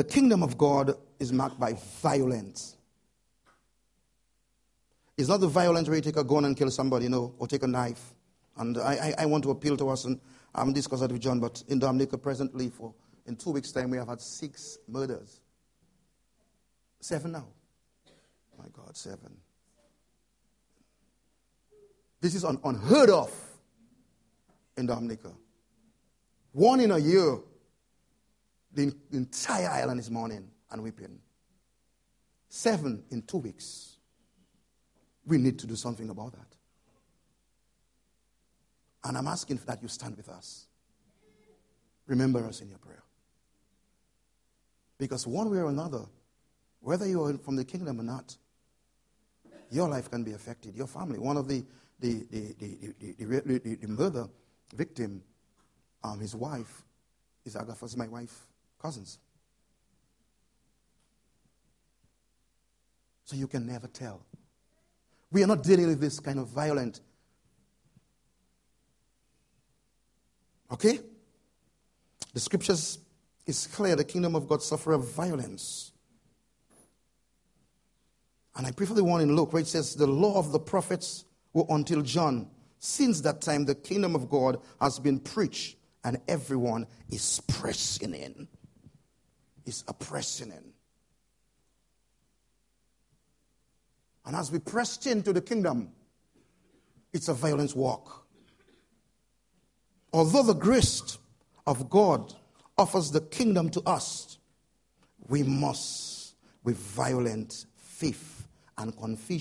The 0.00 0.04
kingdom 0.04 0.42
of 0.42 0.56
God 0.56 0.94
is 1.18 1.30
marked 1.30 1.60
by 1.60 1.74
violence. 2.00 2.78
It's 5.18 5.28
not 5.28 5.40
the 5.40 5.46
violence 5.46 5.88
where 5.88 5.96
you 5.96 6.02
take 6.02 6.16
a 6.16 6.24
gun 6.24 6.46
and 6.46 6.56
kill 6.56 6.70
somebody, 6.70 7.06
no, 7.06 7.34
or 7.38 7.46
take 7.46 7.64
a 7.64 7.66
knife. 7.66 8.14
And 8.56 8.78
I, 8.78 9.14
I, 9.18 9.24
I 9.24 9.26
want 9.26 9.44
to 9.44 9.50
appeal 9.50 9.76
to 9.76 9.90
us, 9.90 10.06
and 10.06 10.18
I 10.54 10.60
haven't 10.60 10.72
discussed 10.72 11.02
that 11.02 11.12
with 11.12 11.20
John, 11.20 11.38
but 11.38 11.62
in 11.68 11.78
Dominica 11.78 12.16
presently, 12.16 12.70
for 12.70 12.94
in 13.26 13.36
two 13.36 13.50
weeks' 13.50 13.72
time, 13.72 13.90
we 13.90 13.98
have 13.98 14.08
had 14.08 14.22
six 14.22 14.78
murders. 14.88 15.42
Seven 17.00 17.32
now. 17.32 17.48
My 18.58 18.68
God, 18.72 18.96
seven. 18.96 19.36
This 22.22 22.34
is 22.34 22.42
un- 22.42 22.58
unheard 22.64 23.10
of 23.10 23.30
in 24.78 24.86
Dominica. 24.86 25.32
One 26.52 26.80
in 26.80 26.90
a 26.90 26.98
year, 26.98 27.40
the, 28.72 28.92
entire 29.12 29.68
island 29.68 30.00
is 30.00 30.10
mourning 30.10 30.48
and 30.70 30.82
weeping. 30.82 31.18
Seven 32.48 33.02
in 33.10 33.22
two 33.22 33.38
weeks. 33.38 33.96
We 35.26 35.38
need 35.38 35.58
to 35.60 35.66
do 35.66 35.76
something 35.76 36.08
about 36.08 36.32
that. 36.32 36.56
And 39.04 39.16
I'm 39.16 39.26
asking 39.26 39.60
that 39.66 39.82
you 39.82 39.88
stand 39.88 40.16
with 40.16 40.28
us. 40.28 40.66
Remember 42.06 42.46
us 42.46 42.60
in 42.60 42.68
your 42.68 42.78
prayer. 42.78 43.02
Because 44.98 45.26
one 45.26 45.50
way 45.50 45.58
or 45.58 45.68
another, 45.68 46.04
whether 46.80 47.06
you 47.06 47.22
are 47.24 47.38
from 47.38 47.56
the 47.56 47.64
kingdom 47.64 48.00
or 48.00 48.02
not, 48.02 48.36
your 49.70 49.88
life 49.88 50.10
can 50.10 50.24
be 50.24 50.32
affected. 50.32 50.76
Your 50.76 50.88
family. 50.88 51.18
One 51.18 51.36
of 51.36 51.48
the 51.48 51.64
the 52.00 52.26
the 52.30 52.54
the, 52.58 52.94
the, 53.18 53.58
the, 53.58 53.74
the 53.76 53.88
murder 53.88 54.26
victim, 54.74 55.22
um, 56.02 56.20
his 56.20 56.34
wife, 56.34 56.82
is 57.44 57.56
Agatha's 57.56 57.96
my 57.96 58.08
wife, 58.08 58.46
cousins. 58.80 59.18
So 63.24 63.36
you 63.36 63.46
can 63.46 63.66
never 63.66 63.86
tell. 63.86 64.22
We 65.30 65.44
are 65.44 65.46
not 65.46 65.62
dealing 65.62 65.86
with 65.86 66.00
this 66.00 66.18
kind 66.18 66.38
of 66.38 66.48
violent. 66.48 67.00
Okay? 70.72 71.00
The 72.32 72.40
scriptures 72.40 72.98
is 73.46 73.66
clear 73.66 73.96
the 73.96 74.04
kingdom 74.04 74.34
of 74.34 74.48
God 74.48 74.62
suffereth 74.62 75.14
violence. 75.14 75.92
And 78.56 78.66
I 78.66 78.72
prefer 78.72 78.94
the 78.94 79.04
one 79.04 79.20
in 79.20 79.34
Luke 79.34 79.52
where 79.52 79.62
it 79.62 79.68
says, 79.68 79.94
The 79.94 80.06
law 80.06 80.38
of 80.38 80.52
the 80.52 80.58
prophets 80.58 81.24
were 81.52 81.64
until 81.68 82.02
John. 82.02 82.50
Since 82.78 83.20
that 83.22 83.40
time, 83.40 83.64
the 83.64 83.74
kingdom 83.74 84.14
of 84.14 84.28
God 84.28 84.60
has 84.80 84.98
been 84.98 85.20
preached, 85.20 85.76
and 86.02 86.18
everyone 86.26 86.86
is 87.10 87.40
pressing 87.46 88.14
in. 88.14 88.48
Is 89.66 89.84
oppressing 89.86 90.50
in. 90.50 90.72
And 94.26 94.36
as 94.36 94.50
we 94.50 94.58
pressed 94.58 95.06
into 95.06 95.32
the 95.32 95.40
kingdom, 95.40 95.90
it's 97.12 97.28
a 97.28 97.34
violent 97.34 97.74
walk. 97.74 98.26
Although 100.12 100.42
the 100.42 100.54
grace 100.54 101.18
of 101.66 101.88
God 101.88 102.34
offers 102.76 103.10
the 103.10 103.20
kingdom 103.20 103.70
to 103.70 103.82
us, 103.82 104.38
we 105.28 105.42
must, 105.42 106.34
with 106.64 106.76
violent 106.76 107.66
faith 107.76 108.46
and, 108.78 108.94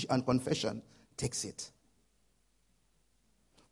and 0.09 0.25
confession, 0.25 0.81
takes 1.17 1.45
it. 1.45 1.71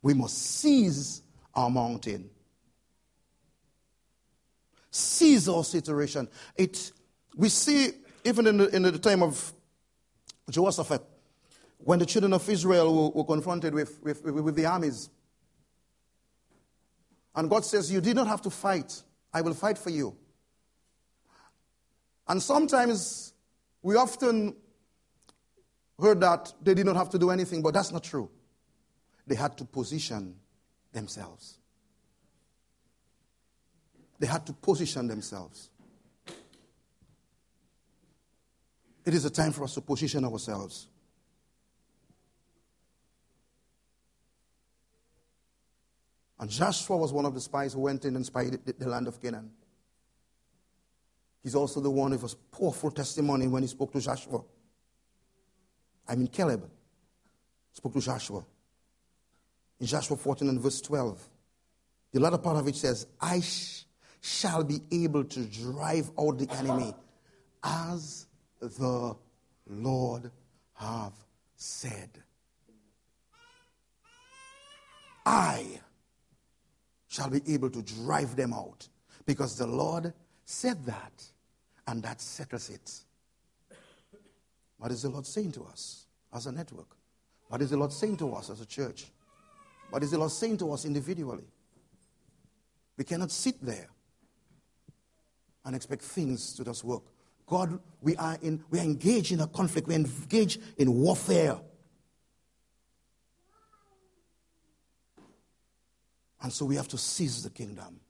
We 0.02 0.14
must 0.14 0.38
seize 0.38 1.22
our 1.54 1.70
mountain. 1.70 2.30
Seize 4.90 5.48
our 5.48 5.64
situation. 5.64 6.28
It, 6.56 6.92
we 7.36 7.48
see, 7.48 7.90
even 8.24 8.46
in 8.46 8.56
the, 8.56 8.74
in 8.74 8.82
the 8.82 8.98
time 8.98 9.22
of 9.22 9.52
Jehoshaphat, 10.50 11.02
when 11.78 11.98
the 11.98 12.06
children 12.06 12.32
of 12.32 12.48
Israel 12.48 12.94
were, 12.94 13.10
were 13.10 13.24
confronted 13.24 13.74
with, 13.74 14.02
with, 14.02 14.24
with 14.24 14.54
the 14.54 14.66
armies, 14.66 15.10
and 17.34 17.48
God 17.48 17.64
says, 17.64 17.92
You 17.92 18.00
did 18.00 18.16
not 18.16 18.26
have 18.26 18.42
to 18.42 18.50
fight. 18.50 19.02
I 19.32 19.42
will 19.42 19.54
fight 19.54 19.78
for 19.78 19.90
you. 19.90 20.16
And 22.26 22.42
sometimes 22.42 23.32
we 23.82 23.94
often 23.94 24.56
heard 26.00 26.20
that 26.20 26.52
they 26.62 26.74
did 26.74 26.86
not 26.86 26.96
have 26.96 27.10
to 27.10 27.18
do 27.18 27.30
anything, 27.30 27.62
but 27.62 27.74
that's 27.74 27.92
not 27.92 28.04
true. 28.04 28.28
They 29.26 29.34
had 29.34 29.56
to 29.58 29.64
position 29.64 30.36
themselves. 30.92 31.57
They 34.18 34.26
had 34.26 34.46
to 34.46 34.52
position 34.52 35.06
themselves. 35.06 35.70
It 39.04 39.14
is 39.14 39.24
a 39.24 39.30
time 39.30 39.52
for 39.52 39.64
us 39.64 39.74
to 39.74 39.80
position 39.80 40.24
ourselves. 40.24 40.88
And 46.40 46.50
Joshua 46.50 46.96
was 46.96 47.12
one 47.12 47.24
of 47.24 47.34
the 47.34 47.40
spies 47.40 47.72
who 47.72 47.80
went 47.80 48.04
in 48.04 48.16
and 48.16 48.24
spied 48.24 48.58
the 48.64 48.88
land 48.88 49.08
of 49.08 49.20
Canaan. 49.20 49.50
He's 51.42 51.54
also 51.54 51.80
the 51.80 51.90
one 51.90 52.10
with 52.10 52.32
a 52.32 52.56
powerful 52.56 52.90
testimony 52.90 53.48
when 53.48 53.62
he 53.62 53.68
spoke 53.68 53.92
to 53.92 54.00
Joshua. 54.00 54.42
I 56.06 56.14
mean, 56.14 56.28
Caleb 56.28 56.68
spoke 57.72 57.94
to 57.94 58.00
Joshua. 58.00 58.44
In 59.80 59.86
Joshua 59.86 60.16
14 60.16 60.48
and 60.48 60.60
verse 60.60 60.80
12, 60.80 61.28
the 62.12 62.20
latter 62.20 62.38
part 62.38 62.56
of 62.56 62.68
it 62.68 62.76
says, 62.76 63.06
I 63.20 63.40
sh- 63.40 63.84
shall 64.20 64.64
be 64.64 64.80
able 64.90 65.24
to 65.24 65.44
drive 65.44 66.10
out 66.18 66.38
the 66.38 66.50
enemy 66.52 66.94
as 67.62 68.26
the 68.60 69.16
Lord 69.66 70.30
have 70.74 71.12
said. 71.56 72.10
I 75.24 75.80
shall 77.06 77.30
be 77.30 77.42
able 77.48 77.70
to 77.70 77.82
drive 77.82 78.34
them 78.36 78.52
out 78.52 78.88
because 79.26 79.56
the 79.56 79.66
Lord 79.66 80.12
said 80.44 80.84
that, 80.86 81.24
and 81.86 82.02
that 82.02 82.20
settles 82.20 82.70
it. 82.70 83.00
What 84.78 84.90
is 84.90 85.02
the 85.02 85.10
Lord 85.10 85.26
saying 85.26 85.52
to 85.52 85.64
us 85.64 86.06
as 86.32 86.46
a 86.46 86.52
network? 86.52 86.96
What 87.48 87.60
is 87.60 87.70
the 87.70 87.76
Lord 87.76 87.92
saying 87.92 88.16
to 88.18 88.32
us 88.34 88.50
as 88.50 88.60
a 88.60 88.66
church? 88.66 89.06
What 89.90 90.02
is 90.02 90.12
the 90.12 90.18
Lord 90.18 90.30
saying 90.30 90.58
to 90.58 90.72
us 90.72 90.84
individually? 90.84 91.46
We 92.96 93.04
cannot 93.04 93.30
sit 93.30 93.56
there 93.60 93.88
and 95.64 95.76
expect 95.76 96.02
things 96.02 96.52
to 96.54 96.64
just 96.64 96.84
work. 96.84 97.02
God, 97.46 97.78
we 98.02 98.16
are, 98.16 98.38
in, 98.42 98.62
we 98.70 98.78
are 98.78 98.84
engaged 98.84 99.32
in 99.32 99.40
a 99.40 99.46
conflict, 99.46 99.88
we 99.88 99.94
are 99.94 99.98
engaged 99.98 100.60
in 100.76 100.92
warfare. 100.92 101.58
And 106.40 106.52
so 106.52 106.66
we 106.66 106.76
have 106.76 106.88
to 106.88 106.98
seize 106.98 107.42
the 107.42 107.50
kingdom. 107.50 108.00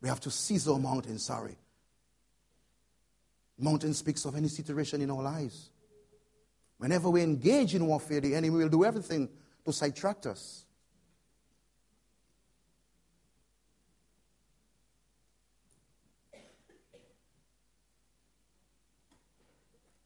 We 0.00 0.08
have 0.08 0.20
to 0.20 0.30
seize 0.30 0.68
our 0.68 0.78
mountain, 0.78 1.18
sorry. 1.18 1.56
Mountain 3.58 3.94
speaks 3.94 4.24
of 4.24 4.36
any 4.36 4.48
situation 4.48 5.00
in 5.00 5.10
our 5.10 5.22
lives. 5.22 5.70
Whenever 6.78 7.08
we 7.08 7.22
engage 7.22 7.74
in 7.74 7.86
warfare, 7.86 8.20
the 8.20 8.34
enemy 8.34 8.56
will 8.56 8.68
do 8.68 8.84
everything 8.84 9.28
to 9.64 9.72
sidetrack 9.72 10.26
us. 10.26 10.63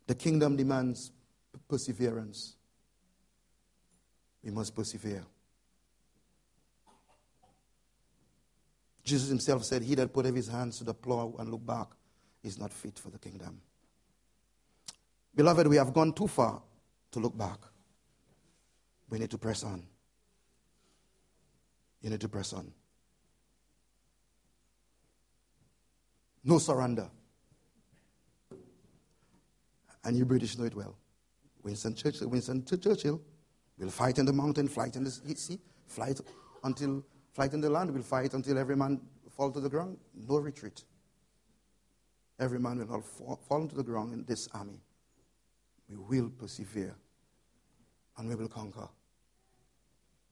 The 0.09 0.15
kingdom 0.15 0.57
demands 0.57 1.13
perseverance. 1.69 2.57
We 4.43 4.51
must 4.51 4.75
persevere. 4.75 5.25
Jesus 9.05 9.29
himself 9.29 9.65
said, 9.65 9.83
He 9.83 9.95
that 9.97 10.13
put 10.13 10.25
his 10.25 10.49
hands 10.49 10.79
to 10.79 10.85
the 10.85 10.95
plow 10.95 11.35
and 11.39 11.51
look 11.51 11.65
back 11.65 11.89
is 12.43 12.59
not 12.59 12.73
fit 12.73 12.99
for 12.99 13.11
the 13.11 13.19
kingdom. 13.19 13.61
Beloved, 15.35 15.67
we 15.67 15.77
have 15.77 15.93
gone 15.93 16.15
too 16.15 16.27
far 16.27 16.63
to 17.13 17.19
look 17.19 17.37
back. 17.37 17.59
We 19.11 19.19
need 19.19 19.31
to 19.31 19.39
press 19.39 19.63
on. 19.63 19.83
You 22.01 22.09
need 22.09 22.21
to 22.23 22.29
press 22.29 22.55
on. 22.55 22.73
No 26.45 26.59
surrender. 26.59 27.11
And 30.09 30.17
you 30.17 30.25
British 30.25 30.57
know 30.57 30.65
it 30.65 30.75
well. 30.75 30.97
Winston 31.63 31.95
Churchill, 31.95 32.29
Winston 32.29 32.65
Churchill 32.65 33.21
will 33.79 33.91
fight 33.91 34.17
in 34.17 34.25
the 34.25 34.33
mountain, 34.33 34.67
fight 34.67 34.97
in 34.97 35.05
the 35.05 35.11
sea, 35.11 35.59
fight 35.87 36.19
until 36.65 37.05
fight 37.35 37.53
in 37.53 37.61
the 37.61 37.69
land, 37.69 37.93
will 37.93 38.01
fight 38.01 38.33
until 38.33 38.57
every 38.57 38.75
man 38.75 39.03
fall 39.37 39.53
to 39.53 39.61
the 39.61 39.69
ground. 39.69 39.99
No 40.15 40.39
retreat. 40.39 40.83
Every 42.41 42.59
man 42.59 42.79
will 42.79 43.03
fall, 43.03 43.39
fall 43.47 43.69
to 43.69 43.75
the 43.75 43.83
ground 43.83 44.15
in 44.15 44.25
this 44.25 44.49
army. 44.55 44.81
We 45.91 45.97
will 45.97 46.31
persevere 46.31 46.97
and 48.17 48.31
we 48.31 48.35
will 48.35 48.49
conquer. 48.49 48.89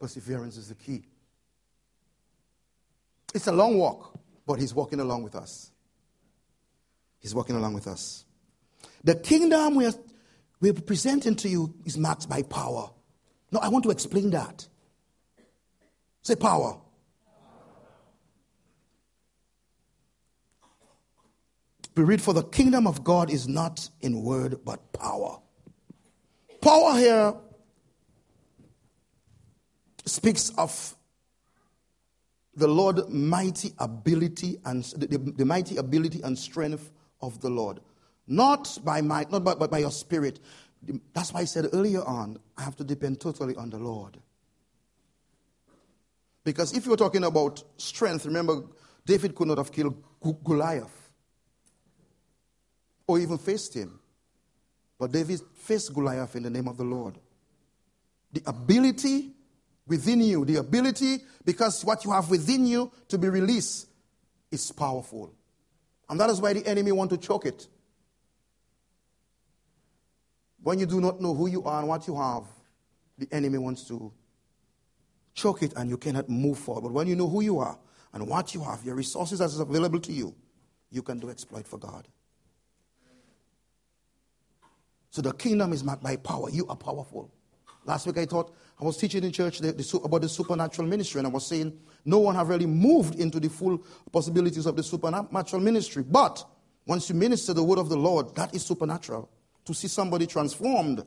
Perseverance 0.01 0.57
is 0.57 0.69
the 0.69 0.75
key. 0.75 1.03
It's 3.35 3.47
a 3.47 3.53
long 3.53 3.77
walk, 3.77 4.19
but 4.47 4.59
He's 4.59 4.73
walking 4.73 5.01
along 5.01 5.23
with 5.23 5.35
us. 5.35 5.71
He's 7.19 7.35
walking 7.35 7.57
along 7.57 7.75
with 7.75 7.87
us. 7.87 8.26
The 9.05 9.15
kingdom 9.15 9.75
we 9.75 9.87
are, 9.87 9.93
we're 10.61 10.75
presenting 10.75 11.37
to 11.37 11.49
you 11.49 11.75
is 11.85 11.97
marked 11.97 12.29
by 12.29 12.43
power. 12.43 12.91
No, 13.53 13.61
I 13.61 13.69
want 13.69 13.85
to 13.85 13.91
explain 13.91 14.31
that. 14.31 14.67
Say 16.23 16.35
power. 16.35 16.79
we 21.97 22.05
read, 22.05 22.21
For 22.21 22.35
the 22.35 22.43
kingdom 22.43 22.87
of 22.87 23.03
God 23.03 23.31
is 23.31 23.49
not 23.49 23.89
in 24.01 24.23
word, 24.23 24.61
but 24.65 24.93
power. 24.93 25.39
Power 26.61 26.99
here 26.99 27.35
speaks 30.05 30.51
of 30.59 30.95
the 32.55 32.69
Lord 32.69 33.09
mighty 33.09 33.73
ability 33.79 34.59
and 34.65 34.85
the, 34.85 35.07
the, 35.07 35.19
the, 35.19 35.45
mighty 35.45 35.77
ability 35.77 36.23
and 36.23 36.39
strength 36.39 36.91
of 37.21 37.41
the 37.41 37.51
Lord. 37.51 37.81
Not 38.27 38.79
by 38.85 39.01
might, 39.01 39.31
not 39.31 39.45
by, 39.45 39.55
but 39.55 39.71
by 39.71 39.79
your 39.79 39.91
spirit. 39.91 40.41
That's 41.13 41.33
why 41.33 41.41
I 41.41 41.45
said 41.45 41.69
earlier 41.73 42.03
on, 42.05 42.39
I 42.57 42.63
have 42.63 42.77
to 42.77 42.85
depend 42.85 43.21
totally 43.21 43.55
on 43.57 43.71
the 43.71 43.79
Lord. 43.79 44.19
Because 46.45 46.77
if 46.77 46.87
you're 46.87 46.97
talking 46.97 47.25
about 47.25 47.63
strength, 47.77 48.25
remember, 48.25 48.63
David 49.05 49.35
could 49.35 49.49
not 49.49 49.59
have 49.59 49.73
killed 49.73 50.03
Goliath 50.45 51.11
or 53.07 53.19
even 53.19 53.39
faced 53.39 53.75
him. 53.75 53.99
But 54.99 55.13
David 55.13 55.41
faced 55.55 55.93
Goliath 55.93 56.37
in 56.37 56.43
the 56.43 56.51
name 56.51 56.69
of 56.69 56.77
the 56.77 56.85
Lord. 56.85 57.19
The 58.33 58.43
ability 58.47 59.33
within 59.87 60.21
you, 60.21 60.45
the 60.45 60.57
ability, 60.57 61.19
because 61.45 61.85
what 61.85 62.05
you 62.05 62.11
have 62.13 62.31
within 62.31 62.67
you 62.67 62.91
to 63.09 63.19
be 63.19 63.29
released 63.29 63.89
is 64.51 64.73
powerful. 64.73 65.33
And 66.09 66.19
that 66.21 66.31
is 66.31 66.41
why 66.41 66.53
the 66.53 66.67
enemy 66.67 66.93
want 66.93 67.11
to 67.11 67.17
choke 67.17 67.47
it. 67.47 67.67
When 70.67 70.81
you 70.81 70.87
do 70.87 71.01
not 71.01 71.21
know 71.21 71.33
who 71.33 71.47
you 71.47 71.63
are 71.63 71.79
and 71.79 71.87
what 71.87 72.09
you 72.09 72.17
have, 72.17 72.43
the 73.17 73.29
enemy 73.31 73.57
wants 73.57 73.87
to 73.87 74.13
choke 75.33 75.63
it 75.63 75.73
and 75.77 75.89
you 75.89 75.97
cannot 75.97 76.29
move 76.29 76.59
forward. 76.59 76.81
But 76.81 76.93
when 76.93 77.07
you 77.07 77.15
know 77.15 77.29
who 77.29 77.41
you 77.41 77.61
are 77.61 77.79
and 78.13 78.27
what 78.27 78.53
you 78.53 78.65
have, 78.65 78.83
your 78.85 78.97
resources 78.97 79.39
that 79.39 79.45
is 79.45 79.61
available 79.61 80.01
to 80.01 80.13
you, 80.13 80.35
you 80.91 81.03
can 81.03 81.21
do 81.21 81.31
exploit 81.31 81.69
for 81.69 81.79
God. 81.79 82.09
So 85.11 85.23
the 85.23 85.33
kingdom 85.35 85.73
is 85.73 85.85
marked 85.85 86.03
by 86.03 86.17
power. 86.17 86.51
You 86.51 86.67
are 86.67 86.75
powerful. 86.75 87.31
Last 87.85 88.09
week 88.09 88.19
I 88.19 88.27
thought 88.27 88.53
I 88.81 88.85
was 88.85 88.97
teaching 88.97 89.23
in 89.23 89.31
church 89.31 89.61
the, 89.61 89.71
the, 89.71 90.01
about 90.03 90.23
the 90.23 90.29
supernatural 90.29 90.89
ministry, 90.89 91.21
and 91.21 91.29
I 91.29 91.31
was 91.31 91.47
saying 91.47 91.79
no 92.05 92.19
one 92.19 92.35
have 92.35 92.49
really 92.49 92.67
moved 92.67 93.21
into 93.21 93.39
the 93.39 93.51
full 93.51 93.85
possibilities 94.11 94.67
of 94.67 94.75
the 94.75 94.83
supernatural 94.83 95.63
ministry. 95.63 96.03
But 96.03 96.45
once 96.87 97.09
you 97.09 97.15
minister 97.15 97.55
the 97.55 97.63
word 97.63 97.79
of 97.79 97.89
the 97.89 97.97
Lord, 97.97 98.35
that 98.35 98.53
is 98.53 98.67
supernatural. 98.67 99.31
To 99.67 99.75
see 99.75 99.89
somebody 99.89 100.27
transformed 100.27 101.05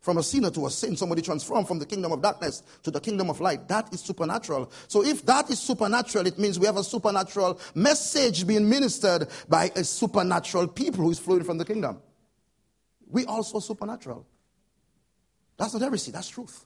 from 0.00 0.18
a 0.18 0.22
sinner 0.22 0.50
to 0.50 0.66
a 0.66 0.70
saint, 0.70 0.98
somebody 0.98 1.20
transformed 1.20 1.66
from 1.66 1.78
the 1.78 1.84
kingdom 1.84 2.12
of 2.12 2.22
darkness 2.22 2.62
to 2.84 2.90
the 2.90 3.00
kingdom 3.00 3.28
of 3.28 3.40
light, 3.40 3.66
that 3.68 3.92
is 3.92 4.00
supernatural. 4.00 4.70
So 4.86 5.04
if 5.04 5.26
that 5.26 5.50
is 5.50 5.58
supernatural, 5.58 6.26
it 6.26 6.38
means 6.38 6.58
we 6.58 6.66
have 6.66 6.76
a 6.76 6.84
supernatural 6.84 7.58
message 7.74 8.46
being 8.46 8.68
ministered 8.68 9.28
by 9.48 9.72
a 9.74 9.82
supernatural 9.82 10.68
people 10.68 11.02
who 11.02 11.10
is 11.10 11.18
flowing 11.18 11.44
from 11.44 11.58
the 11.58 11.64
kingdom. 11.64 12.00
We 13.08 13.26
also 13.26 13.58
supernatural. 13.58 14.26
That's 15.56 15.72
not 15.72 15.82
heresy, 15.82 16.12
that's 16.12 16.28
truth. 16.28 16.64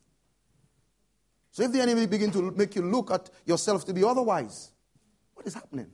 So 1.51 1.63
if 1.63 1.73
the 1.73 1.81
enemy 1.81 2.07
begin 2.07 2.31
to 2.33 2.51
make 2.53 2.77
you 2.77 2.83
look 2.83 3.11
at 3.11 3.31
yourself 3.47 3.85
to 3.87 3.95
be 3.95 4.05
otherwise, 4.05 4.71
what 5.35 5.47
is 5.47 5.55
happening? 5.55 5.91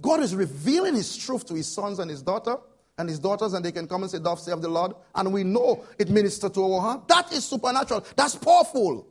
God 0.00 0.20
is 0.20 0.34
revealing 0.34 0.94
his 0.94 1.16
truth 1.16 1.44
to 1.46 1.54
his 1.54 1.66
sons 1.66 1.98
and 1.98 2.08
his 2.08 2.22
daughter 2.22 2.58
and 2.98 3.08
his 3.08 3.18
daughters, 3.20 3.54
and 3.54 3.64
they 3.64 3.72
can 3.72 3.86
come 3.86 4.02
and 4.02 4.10
say, 4.10 4.18
Thus 4.18 4.44
save 4.44 4.60
the 4.60 4.68
Lord, 4.68 4.92
and 5.14 5.32
we 5.32 5.44
know 5.44 5.84
it 5.98 6.10
ministers 6.10 6.50
to 6.50 6.62
our 6.64 6.80
heart. 6.80 7.08
That 7.08 7.32
is 7.32 7.44
supernatural. 7.44 8.04
That's 8.16 8.34
powerful. 8.34 9.06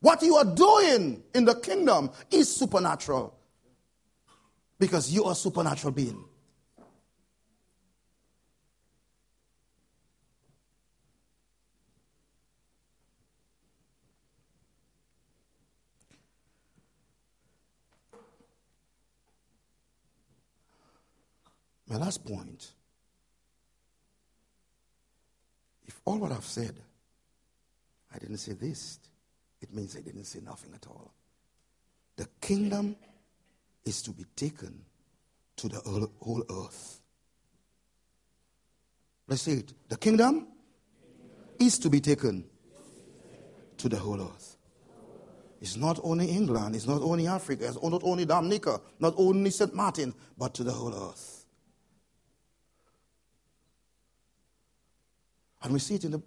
What 0.00 0.22
you 0.22 0.36
are 0.36 0.44
doing 0.44 1.22
in 1.34 1.44
the 1.44 1.56
kingdom 1.56 2.10
is 2.30 2.54
supernatural. 2.54 3.36
Because 4.78 5.12
you 5.12 5.24
are 5.24 5.32
a 5.32 5.34
supernatural 5.34 5.92
being. 5.92 6.24
My 21.90 21.96
last 21.96 22.24
point 22.24 22.72
if 25.90 26.00
all 26.04 26.18
what 26.18 26.30
I've 26.30 26.44
said, 26.44 26.76
I 28.14 28.18
didn't 28.18 28.36
say 28.36 28.52
this, 28.52 29.00
it 29.60 29.74
means 29.74 29.96
I 29.96 30.00
didn't 30.00 30.24
say 30.24 30.38
nothing 30.38 30.70
at 30.72 30.86
all. 30.86 31.12
The 32.16 32.28
kingdom 32.40 32.94
is 33.84 34.00
to 34.02 34.12
be 34.12 34.24
taken 34.36 34.84
to 35.56 35.68
the 35.68 35.80
whole 36.20 36.44
earth. 36.48 37.00
Let's 39.26 39.42
say 39.42 39.52
it. 39.54 39.72
The 39.88 39.96
kingdom 39.96 40.46
is 41.58 41.76
to 41.80 41.90
be 41.90 42.00
taken 42.00 42.44
to 43.78 43.88
the 43.88 43.96
whole 43.96 44.20
earth. 44.22 44.56
It's 45.60 45.76
not 45.76 45.98
only 46.04 46.30
England, 46.30 46.76
it's 46.76 46.86
not 46.86 47.02
only 47.02 47.26
Africa, 47.26 47.66
it's 47.66 47.82
not 47.82 48.04
only 48.04 48.26
Dominica, 48.26 48.80
not 49.00 49.14
only 49.16 49.50
St. 49.50 49.74
Martin, 49.74 50.14
but 50.38 50.54
to 50.54 50.62
the 50.62 50.72
whole 50.72 50.94
earth. 50.94 51.39
And 55.62 55.72
we 55.72 55.78
see 55.78 55.96
it 55.96 56.04
in 56.04 56.12
the, 56.12 56.22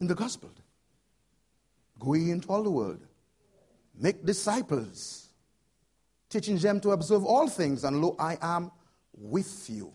in 0.00 0.06
the 0.06 0.14
gospel. 0.14 0.50
Go 1.98 2.14
into 2.14 2.48
all 2.48 2.62
the 2.62 2.70
world, 2.70 3.00
make 3.98 4.24
disciples, 4.24 5.28
teaching 6.28 6.58
them 6.58 6.80
to 6.80 6.90
observe 6.90 7.24
all 7.24 7.48
things, 7.48 7.84
and 7.84 8.00
lo, 8.00 8.16
I 8.18 8.38
am 8.40 8.70
with 9.16 9.68
you. 9.70 9.92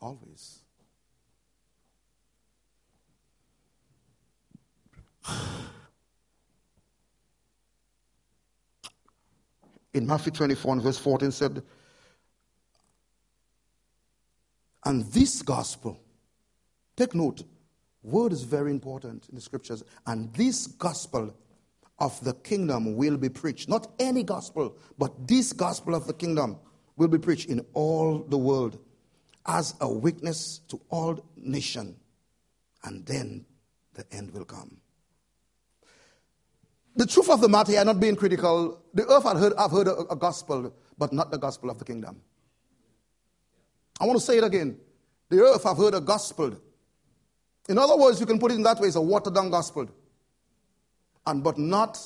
Always. 0.00 0.60
In 9.94 10.06
Matthew 10.06 10.32
24 10.32 10.74
and 10.74 10.82
verse 10.82 10.98
14 10.98 11.30
said, 11.32 11.62
And 14.86 15.04
this 15.06 15.42
gospel, 15.42 16.00
take 16.96 17.12
note, 17.12 17.42
word 18.04 18.32
is 18.32 18.44
very 18.44 18.70
important 18.70 19.28
in 19.28 19.34
the 19.34 19.40
scriptures. 19.40 19.82
And 20.06 20.32
this 20.34 20.68
gospel 20.68 21.34
of 21.98 22.22
the 22.22 22.34
kingdom 22.34 22.94
will 22.94 23.16
be 23.16 23.28
preached. 23.28 23.68
Not 23.68 23.90
any 23.98 24.22
gospel, 24.22 24.76
but 24.96 25.26
this 25.26 25.52
gospel 25.52 25.96
of 25.96 26.06
the 26.06 26.12
kingdom 26.14 26.58
will 26.96 27.08
be 27.08 27.18
preached 27.18 27.48
in 27.48 27.66
all 27.74 28.20
the 28.20 28.38
world 28.38 28.78
as 29.44 29.74
a 29.80 29.92
witness 29.92 30.60
to 30.68 30.80
all 30.88 31.18
nation. 31.36 31.96
And 32.84 33.04
then 33.06 33.44
the 33.94 34.04
end 34.12 34.30
will 34.30 34.44
come. 34.44 34.76
The 36.94 37.06
truth 37.06 37.28
of 37.28 37.40
the 37.40 37.48
matter, 37.48 37.76
I'm 37.76 37.86
not 37.86 37.98
being 37.98 38.14
critical. 38.14 38.80
The 38.94 39.04
earth 39.08 39.24
had 39.24 39.36
heard, 39.36 39.52
I've 39.54 39.72
heard 39.72 39.88
a, 39.88 39.96
a 40.12 40.16
gospel, 40.16 40.72
but 40.96 41.12
not 41.12 41.32
the 41.32 41.38
gospel 41.38 41.70
of 41.70 41.78
the 41.80 41.84
kingdom. 41.84 42.22
I 44.00 44.04
want 44.04 44.18
to 44.18 44.24
say 44.24 44.38
it 44.38 44.44
again. 44.44 44.78
The 45.28 45.40
earth 45.40 45.64
have 45.64 45.76
heard 45.76 45.94
a 45.94 46.00
gospel. 46.00 46.56
In 47.68 47.78
other 47.78 47.96
words, 47.96 48.20
you 48.20 48.26
can 48.26 48.38
put 48.38 48.52
it 48.52 48.54
in 48.54 48.62
that 48.62 48.78
way, 48.78 48.88
it's 48.88 48.96
a 48.96 49.00
watered 49.00 49.34
down 49.34 49.50
gospel. 49.50 49.88
And 51.26 51.42
but 51.42 51.58
not 51.58 51.98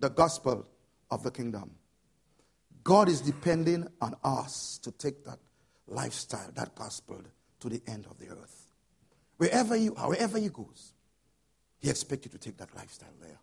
the 0.00 0.10
gospel 0.10 0.66
of 1.10 1.22
the 1.22 1.30
kingdom. 1.30 1.70
God 2.82 3.08
is 3.08 3.20
depending 3.20 3.86
on 4.00 4.14
us 4.24 4.78
to 4.82 4.90
take 4.90 5.24
that 5.24 5.38
lifestyle, 5.86 6.50
that 6.54 6.74
gospel, 6.74 7.20
to 7.60 7.68
the 7.68 7.80
end 7.86 8.06
of 8.10 8.18
the 8.18 8.28
earth. 8.28 8.66
Wherever 9.36 9.76
you 9.76 9.94
are, 9.96 10.08
wherever 10.08 10.38
you 10.38 10.50
goes, 10.50 10.92
He 11.78 11.88
expects 11.88 12.26
you 12.26 12.32
to 12.32 12.38
take 12.38 12.56
that 12.58 12.74
lifestyle 12.74 13.14
there. 13.20 13.38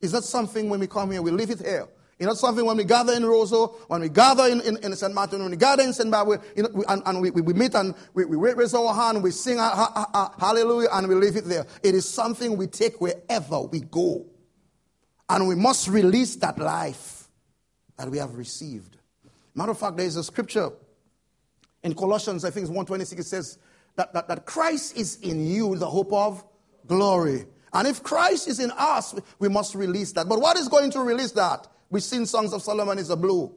Is 0.00 0.12
that 0.12 0.24
something 0.24 0.68
when 0.68 0.80
we 0.80 0.86
come 0.86 1.10
here, 1.10 1.22
we 1.22 1.30
leave 1.30 1.50
it 1.50 1.60
here? 1.60 1.86
You 2.20 2.26
know 2.26 2.34
something, 2.34 2.66
when 2.66 2.76
we 2.76 2.84
gather 2.84 3.14
in 3.14 3.22
Roseau, 3.22 3.74
when 3.88 4.02
we 4.02 4.10
gather 4.10 4.46
in, 4.46 4.60
in, 4.60 4.76
in 4.84 4.94
St. 4.94 5.14
Martin, 5.14 5.40
when 5.40 5.52
we 5.52 5.56
gather 5.56 5.82
in 5.82 5.94
St. 5.94 6.10
Barbara, 6.10 6.38
you 6.54 6.64
know, 6.64 6.68
we, 6.74 6.84
and, 6.86 7.02
and 7.06 7.22
we, 7.22 7.30
we, 7.30 7.54
meet 7.54 7.74
and 7.74 7.94
we, 8.12 8.26
we 8.26 8.36
raise 8.36 8.74
our 8.74 8.92
hand, 8.92 9.22
we 9.22 9.30
sing 9.30 9.56
ha, 9.56 9.70
ha, 9.74 10.06
ha, 10.12 10.34
hallelujah, 10.38 10.88
and 10.92 11.08
we 11.08 11.14
leave 11.14 11.36
it 11.36 11.46
there. 11.46 11.66
It 11.82 11.94
is 11.94 12.06
something 12.06 12.58
we 12.58 12.66
take 12.66 13.00
wherever 13.00 13.62
we 13.62 13.80
go. 13.80 14.26
And 15.30 15.48
we 15.48 15.54
must 15.54 15.88
release 15.88 16.36
that 16.36 16.58
life 16.58 17.28
that 17.96 18.10
we 18.10 18.18
have 18.18 18.34
received. 18.34 18.98
Matter 19.54 19.72
of 19.72 19.78
fact, 19.78 19.96
there 19.96 20.06
is 20.06 20.16
a 20.16 20.24
scripture 20.24 20.70
in 21.82 21.94
Colossians, 21.94 22.44
I 22.44 22.50
think 22.50 22.64
it's 22.64 22.70
126, 22.70 23.20
it 23.20 23.24
says 23.26 23.58
that, 23.96 24.12
that, 24.12 24.28
that 24.28 24.44
Christ 24.44 24.94
is 24.96 25.16
in 25.22 25.46
you, 25.46 25.74
the 25.76 25.88
hope 25.88 26.12
of 26.12 26.44
glory. 26.86 27.46
And 27.72 27.88
if 27.88 28.02
Christ 28.02 28.46
is 28.48 28.60
in 28.60 28.70
us, 28.76 29.14
we 29.38 29.48
must 29.48 29.74
release 29.74 30.12
that. 30.12 30.28
But 30.28 30.40
what 30.40 30.58
is 30.58 30.68
going 30.68 30.90
to 30.90 31.00
release 31.00 31.32
that? 31.32 31.66
We 31.90 32.00
sing 32.00 32.24
songs 32.24 32.52
of 32.52 32.62
Solomon 32.62 32.98
is 32.98 33.10
a 33.10 33.16
blow. 33.16 33.54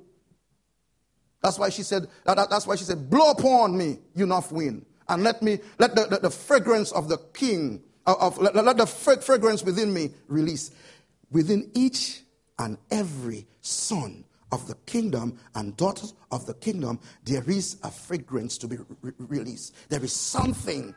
That's 1.42 1.60
why 1.60 1.70
she 1.70 1.84
said, 1.84 2.08
that, 2.26 2.38
that, 2.38 2.50
that's 2.50 2.66
why 2.66 2.76
she 2.76 2.86
said, 2.86 3.10
blow 3.10 3.32
upon 3.32 3.78
me, 3.78 4.00
you 4.16 4.26
north 4.26 4.52
wind. 4.52 4.86
And 5.10 5.24
let 5.24 5.42
me, 5.42 5.60
let 5.78 5.96
the, 5.96 6.06
the, 6.06 6.18
the 6.18 6.30
fragrance 6.30 6.92
of 6.94 7.10
the 7.10 7.18
king, 7.34 7.84
of, 8.08 8.18
of 8.20 8.38
let, 8.40 8.56
let, 8.56 8.78
the 8.78 8.88
fragrance 8.88 9.64
within 9.64 9.94
me 9.94 10.12
release. 10.28 10.72
Within 11.32 11.70
each 11.74 12.22
and 12.60 12.78
every 12.90 13.46
son 13.62 14.24
of 14.52 14.68
the 14.68 14.76
kingdom 14.86 15.38
and 15.56 15.76
daughters 15.76 16.14
of 16.32 16.46
the 16.46 16.54
kingdom, 16.54 17.00
there 17.26 17.44
is 17.50 17.78
a 17.84 17.92
fragrance 17.92 18.58
to 18.60 18.68
be 18.68 18.78
re- 19.02 19.12
released. 19.18 19.76
There 19.90 20.04
is 20.04 20.14
something 20.14 20.96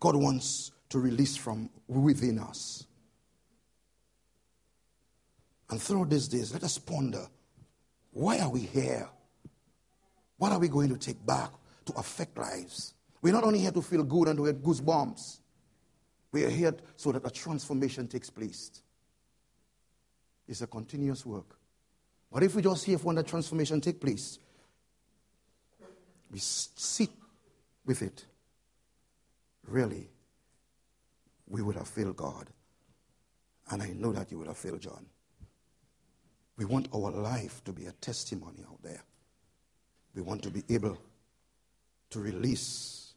God 0.00 0.14
wants 0.14 0.70
to 0.90 0.98
release 0.98 1.36
from 1.36 1.70
within 1.88 2.38
us. 2.38 2.86
And 5.70 5.80
through 5.80 6.06
these 6.06 6.28
days, 6.28 6.52
let 6.52 6.64
us 6.64 6.78
ponder 6.78 7.26
why 8.12 8.38
are 8.38 8.50
we 8.50 8.60
here? 8.60 9.08
What 10.38 10.52
are 10.52 10.58
we 10.58 10.68
going 10.68 10.88
to 10.88 10.96
take 10.96 11.24
back 11.24 11.50
to 11.84 11.92
affect 11.94 12.36
lives? 12.38 12.94
We're 13.20 13.32
not 13.32 13.44
only 13.44 13.58
here 13.58 13.70
to 13.72 13.82
feel 13.82 14.02
good 14.02 14.28
and 14.28 14.38
to 14.38 14.46
get 14.46 14.62
goosebumps, 14.62 15.40
we 16.32 16.44
are 16.44 16.50
here 16.50 16.74
so 16.96 17.12
that 17.12 17.26
a 17.26 17.30
transformation 17.30 18.06
takes 18.06 18.30
place. 18.30 18.82
It's 20.46 20.62
a 20.62 20.66
continuous 20.66 21.26
work. 21.26 21.58
But 22.32 22.42
if 22.42 22.54
we 22.54 22.62
just 22.62 22.84
here 22.84 22.98
for 22.98 23.06
when 23.06 23.16
the 23.16 23.22
transformation 23.22 23.80
take 23.80 24.00
place, 24.00 24.38
we 26.30 26.38
sit 26.38 27.10
with 27.84 28.02
it, 28.02 28.24
really, 29.66 30.08
we 31.46 31.62
would 31.62 31.76
have 31.76 31.88
failed 31.88 32.16
God. 32.16 32.48
And 33.70 33.82
I 33.82 33.88
know 33.88 34.12
that 34.12 34.30
you 34.30 34.38
would 34.38 34.46
have 34.46 34.58
failed 34.58 34.80
John. 34.80 35.06
We 36.58 36.64
want 36.64 36.88
our 36.92 37.12
life 37.12 37.62
to 37.64 37.72
be 37.72 37.86
a 37.86 37.92
testimony 37.92 38.64
out 38.68 38.82
there. 38.82 39.02
We 40.14 40.22
want 40.22 40.42
to 40.42 40.50
be 40.50 40.64
able 40.68 40.98
to 42.10 42.18
release 42.18 43.14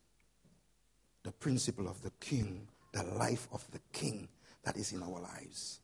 the 1.23 1.31
principle 1.31 1.87
of 1.87 2.01
the 2.03 2.11
king, 2.19 2.67
the 2.93 3.03
life 3.03 3.47
of 3.51 3.65
the 3.71 3.79
king 3.91 4.27
that 4.63 4.77
is 4.77 4.91
in 4.91 5.01
our 5.01 5.19
lives. 5.19 5.79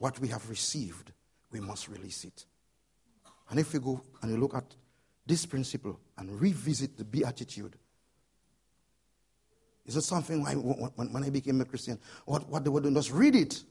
What 0.00 0.18
we 0.18 0.26
have 0.28 0.50
received, 0.50 1.12
we 1.52 1.60
must 1.60 1.88
release 1.88 2.24
it. 2.24 2.44
And 3.50 3.60
if 3.60 3.72
you 3.72 3.80
go 3.80 4.02
and 4.20 4.32
you 4.32 4.38
look 4.38 4.54
at 4.54 4.74
this 5.24 5.46
principle 5.46 6.00
and 6.16 6.40
revisit 6.40 6.96
the 6.96 7.04
beatitude, 7.04 7.76
is 9.86 9.96
it 9.96 10.02
something 10.02 10.44
I, 10.46 10.54
when, 10.54 11.24
I 11.24 11.30
became 11.30 11.60
a 11.60 11.64
Christian, 11.64 11.98
what, 12.26 12.48
what 12.48 12.64
they 12.64 12.70
were 12.70 12.80
doing, 12.80 12.94
just 12.94 13.12
read 13.12 13.36
it. 13.36 13.62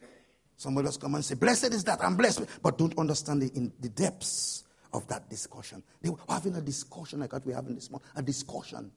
Somebody 0.58 0.88
else 0.88 0.98
come 0.98 1.14
and 1.16 1.24
say, 1.24 1.36
Blessed 1.36 1.74
is 1.74 1.84
that, 1.84 2.04
I'm 2.04 2.18
blessed. 2.18 2.42
But 2.62 2.78
don't 2.78 2.98
understand 2.98 3.44
the, 3.44 3.52
in 3.56 3.72
the 3.80 3.90
depths 3.90 4.64
of 4.92 5.08
that 5.08 5.30
discussion. 5.30 5.84
They 6.02 6.10
were 6.10 6.18
having 6.28 6.56
a 6.56 6.62
discussion 6.62 7.20
like 7.20 7.32
what 7.32 7.46
we're 7.46 7.56
having 7.56 7.76
this 7.76 7.92
morning, 7.92 8.08
a 8.16 8.24
discussion. 8.24 8.92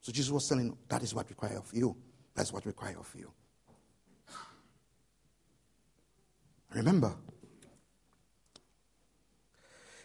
So 0.00 0.10
Jesus 0.10 0.32
was 0.32 0.48
telling, 0.48 0.76
that 0.88 1.02
is 1.02 1.14
what 1.14 1.26
we 1.26 1.30
require 1.30 1.58
of 1.58 1.70
you. 1.72 1.94
That's 2.34 2.52
what 2.52 2.64
we 2.64 2.70
require 2.70 2.98
of 2.98 3.14
you. 3.16 3.30
Remember, 6.74 7.14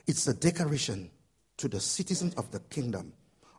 it's 0.05 0.27
a 0.27 0.33
declaration 0.33 1.09
to 1.55 1.69
the 1.69 1.79
citizens 1.79 2.35
of 2.35 2.51
the 2.51 2.59
kingdom 2.59 3.13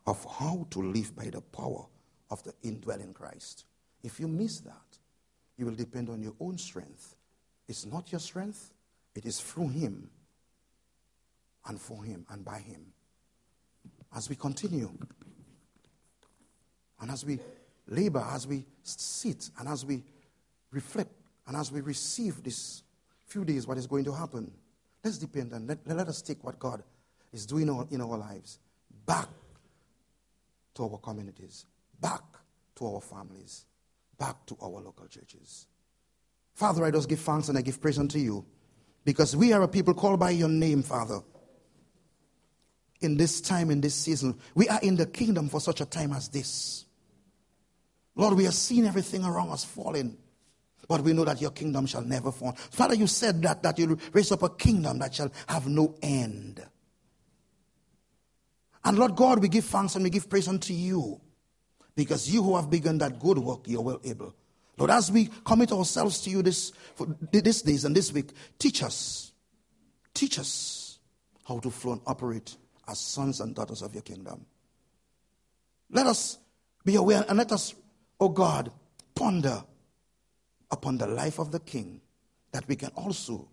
of 0.05 0.23
how 0.25 0.67
to 0.69 0.81
live 0.81 1.15
by 1.15 1.25
the 1.25 1.41
power 1.41 1.87
of 2.29 2.43
the 2.43 2.53
indwelling 2.61 3.13
Christ. 3.13 3.65
If 4.03 4.19
you 4.19 4.27
miss 4.27 4.59
that, 4.61 4.99
you 5.59 5.65
will 5.65 5.75
depend 5.75 6.09
on 6.09 6.21
your 6.21 6.33
own 6.39 6.57
strength. 6.57 7.15
It's 7.67 7.85
not 7.85 8.11
your 8.11 8.19
strength, 8.19 8.73
it 9.13 9.25
is 9.25 9.39
through 9.41 9.69
Him 9.69 10.09
and 11.67 11.79
for 11.79 12.03
Him 12.03 12.25
and 12.29 12.45
by 12.45 12.59
Him. 12.59 12.85
As 14.15 14.29
we 14.29 14.35
continue, 14.35 14.89
and 17.01 17.11
as 17.11 17.25
we 17.25 17.39
labor, 17.87 18.25
as 18.31 18.47
we 18.47 18.65
sit, 18.81 19.49
and 19.59 19.67
as 19.67 19.85
we 19.85 20.01
reflect, 20.71 21.11
and 21.45 21.57
as 21.57 21.71
we 21.71 21.81
receive 21.81 22.41
this 22.41 22.83
few 23.27 23.43
days, 23.43 23.67
what 23.67 23.77
is 23.77 23.85
going 23.85 24.05
to 24.05 24.13
happen, 24.13 24.51
let's 25.03 25.17
depend 25.17 25.51
and 25.51 25.67
let, 25.67 25.79
let 25.85 26.07
us 26.07 26.21
take 26.21 26.43
what 26.43 26.57
God 26.57 26.81
is 27.33 27.45
doing 27.45 27.67
in 27.91 28.01
our 28.01 28.17
lives 28.17 28.59
back 29.05 29.27
to 30.75 30.83
our 30.83 30.97
communities, 30.97 31.65
back 31.99 32.23
to 32.75 32.87
our 32.87 33.01
families, 33.01 33.65
back 34.19 34.45
to 34.47 34.57
our 34.61 34.69
local 34.69 35.07
churches. 35.07 35.65
Father, 36.53 36.85
I 36.85 36.91
just 36.91 37.09
give 37.09 37.21
thanks 37.21 37.49
and 37.49 37.57
I 37.57 37.61
give 37.61 37.81
praise 37.81 37.97
unto 37.97 38.19
you 38.19 38.45
because 39.05 39.35
we 39.35 39.53
are 39.53 39.63
a 39.63 39.67
people 39.67 39.93
called 39.93 40.19
by 40.19 40.31
your 40.31 40.49
name, 40.49 40.83
Father. 40.83 41.21
In 43.01 43.15
this 43.15 43.39
time, 43.39 43.71
in 43.71 43.79
this 43.79 43.95
season, 43.95 44.37
we 44.55 44.67
are 44.67 44.79
in 44.81 44.97
the 44.97 45.05
kingdom 45.05 45.47
for 45.47 45.61
such 45.61 45.79
a 45.79 45.85
time 45.85 46.11
as 46.11 46.27
this. 46.27 46.85
Lord, 48.15 48.33
we 48.33 48.43
have 48.43 48.53
seen 48.53 48.85
everything 48.85 49.23
around 49.23 49.51
us 49.51 49.63
falling, 49.63 50.17
but 50.89 50.99
we 51.01 51.13
know 51.13 51.23
that 51.23 51.39
your 51.39 51.51
kingdom 51.51 51.85
shall 51.85 52.01
never 52.01 52.33
fall. 52.33 52.51
Father, 52.51 52.95
you 52.95 53.07
said 53.07 53.41
that, 53.43 53.63
that 53.63 53.79
you'll 53.79 53.97
raise 54.11 54.33
up 54.33 54.43
a 54.43 54.49
kingdom 54.49 54.99
that 54.99 55.15
shall 55.15 55.31
have 55.47 55.65
no 55.67 55.95
end. 56.01 56.61
And 58.83 58.97
Lord 58.97 59.15
God, 59.15 59.39
we 59.39 59.47
give 59.47 59.63
thanks 59.63 59.95
and 59.95 60.03
we 60.03 60.09
give 60.09 60.29
praise 60.29 60.49
unto 60.49 60.73
you 60.73 61.21
because 61.99 62.29
you 62.29 62.41
who 62.41 62.55
have 62.55 62.69
begun 62.69 62.97
that 62.99 63.19
good 63.19 63.37
work, 63.37 63.67
you're 63.67 63.81
well 63.81 63.99
able. 64.05 64.33
Lord, 64.77 64.89
as 64.89 65.11
we 65.11 65.29
commit 65.43 65.73
ourselves 65.73 66.21
to 66.21 66.29
you 66.29 66.41
this, 66.41 66.71
for 66.95 67.07
this 67.29 67.61
days 67.61 67.83
and 67.83 67.93
this 67.93 68.13
week, 68.13 68.31
teach 68.57 68.81
us, 68.83 69.33
teach 70.13 70.39
us 70.39 70.99
how 71.45 71.59
to 71.59 71.69
flow 71.69 71.91
and 71.91 72.01
operate 72.07 72.55
as 72.87 72.99
sons 72.99 73.41
and 73.41 73.53
daughters 73.53 73.81
of 73.81 73.93
your 73.93 74.01
kingdom. 74.01 74.45
Let 75.91 76.07
us 76.07 76.37
be 76.85 76.95
aware 76.95 77.25
and 77.27 77.37
let 77.37 77.51
us, 77.51 77.75
oh 78.17 78.29
God, 78.29 78.71
ponder 79.13 79.61
upon 80.71 80.99
the 80.99 81.07
life 81.07 81.37
of 81.37 81.51
the 81.51 81.59
king 81.59 81.99
that 82.53 82.65
we 82.69 82.77
can 82.77 82.91
also 82.95 83.45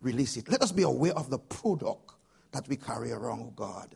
release 0.00 0.36
it. 0.36 0.48
Let 0.48 0.62
us 0.62 0.72
be 0.72 0.82
aware 0.82 1.14
of 1.16 1.30
the 1.30 1.38
product 1.38 2.14
that 2.50 2.66
we 2.66 2.74
carry 2.74 3.12
around, 3.12 3.42
oh 3.42 3.52
God. 3.54 3.94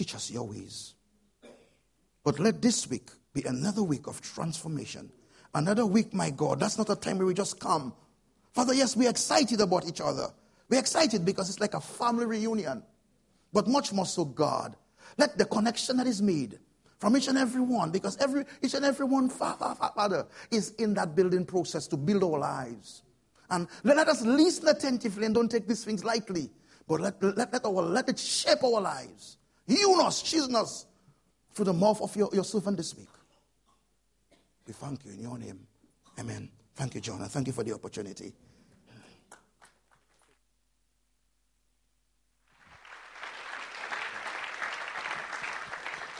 Teach 0.00 0.14
us 0.14 0.30
your 0.30 0.48
ways. 0.48 0.94
But 2.24 2.38
let 2.38 2.62
this 2.62 2.88
week 2.88 3.10
be 3.34 3.42
another 3.42 3.82
week 3.82 4.06
of 4.06 4.22
transformation. 4.22 5.12
Another 5.54 5.84
week, 5.84 6.14
my 6.14 6.30
God. 6.30 6.58
That's 6.58 6.78
not 6.78 6.88
a 6.88 6.96
time 6.96 7.18
where 7.18 7.26
we 7.26 7.34
just 7.34 7.60
come. 7.60 7.92
Father, 8.54 8.72
yes, 8.72 8.96
we're 8.96 9.10
excited 9.10 9.60
about 9.60 9.86
each 9.86 10.00
other. 10.00 10.28
We're 10.70 10.80
excited 10.80 11.26
because 11.26 11.50
it's 11.50 11.60
like 11.60 11.74
a 11.74 11.82
family 11.82 12.24
reunion. 12.24 12.82
But 13.52 13.68
much 13.68 13.92
more 13.92 14.06
so, 14.06 14.24
God. 14.24 14.74
Let 15.18 15.36
the 15.36 15.44
connection 15.44 15.98
that 15.98 16.06
is 16.06 16.22
made 16.22 16.58
from 16.98 17.14
each 17.14 17.28
and 17.28 17.36
every 17.36 17.60
one, 17.60 17.90
because 17.90 18.16
every, 18.22 18.46
each 18.62 18.72
and 18.72 18.86
every 18.86 19.04
one, 19.04 19.28
Father, 19.28 20.26
is 20.50 20.70
in 20.78 20.94
that 20.94 21.14
building 21.14 21.44
process 21.44 21.86
to 21.88 21.98
build 21.98 22.24
our 22.24 22.38
lives. 22.38 23.02
And 23.50 23.68
let 23.84 24.08
us 24.08 24.22
listen 24.22 24.66
attentively 24.66 25.26
and 25.26 25.34
don't 25.34 25.50
take 25.50 25.68
these 25.68 25.84
things 25.84 26.06
lightly. 26.06 26.48
But 26.88 27.02
let, 27.02 27.22
let, 27.22 27.52
let, 27.52 27.66
our, 27.66 27.82
let 27.82 28.08
it 28.08 28.18
shape 28.18 28.64
our 28.64 28.80
lives. 28.80 29.36
Heal 29.70 30.00
us, 30.00 30.20
choose 30.22 30.52
us 30.52 30.84
through 31.54 31.66
the 31.66 31.72
mouth 31.72 32.00
of 32.02 32.16
your, 32.16 32.28
your 32.32 32.42
servant 32.42 32.76
this 32.76 32.96
week. 32.96 33.06
We 34.66 34.72
thank 34.72 35.04
you 35.04 35.12
in 35.12 35.20
your 35.20 35.38
name. 35.38 35.60
Amen. 36.18 36.50
Thank 36.74 36.96
you, 36.96 37.00
John, 37.00 37.22
and 37.22 37.30
thank 37.30 37.46
you 37.46 37.52
for 37.52 37.62
the 37.62 37.72
opportunity. 37.72 38.32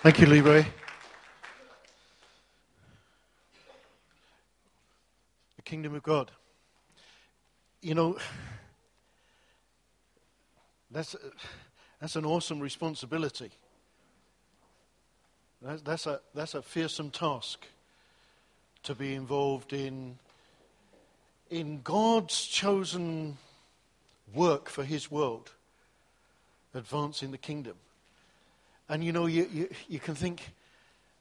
Thank 0.02 0.20
you, 0.20 0.26
Leroy. 0.28 0.64
The 5.56 5.62
kingdom 5.62 5.96
of 5.96 6.04
God. 6.04 6.30
You 7.82 7.96
know, 7.96 8.16
that's. 10.92 11.16
Uh, 11.16 11.30
That's 12.00 12.16
an 12.16 12.24
awesome 12.24 12.60
responsibility. 12.60 13.50
That's, 15.60 15.82
that's, 15.82 16.06
a, 16.06 16.20
that's 16.34 16.54
a 16.54 16.62
fearsome 16.62 17.10
task 17.10 17.66
to 18.84 18.94
be 18.94 19.14
involved 19.14 19.74
in, 19.74 20.18
in 21.50 21.82
God's 21.82 22.46
chosen 22.46 23.36
work 24.34 24.70
for 24.70 24.84
His 24.84 25.10
world, 25.10 25.52
advancing 26.72 27.30
the 27.30 27.38
kingdom. 27.38 27.76
And 28.88 29.04
you 29.04 29.12
know, 29.12 29.26
you, 29.26 29.46
you, 29.52 29.68
you 29.86 30.00
can 30.00 30.14
think, 30.14 30.40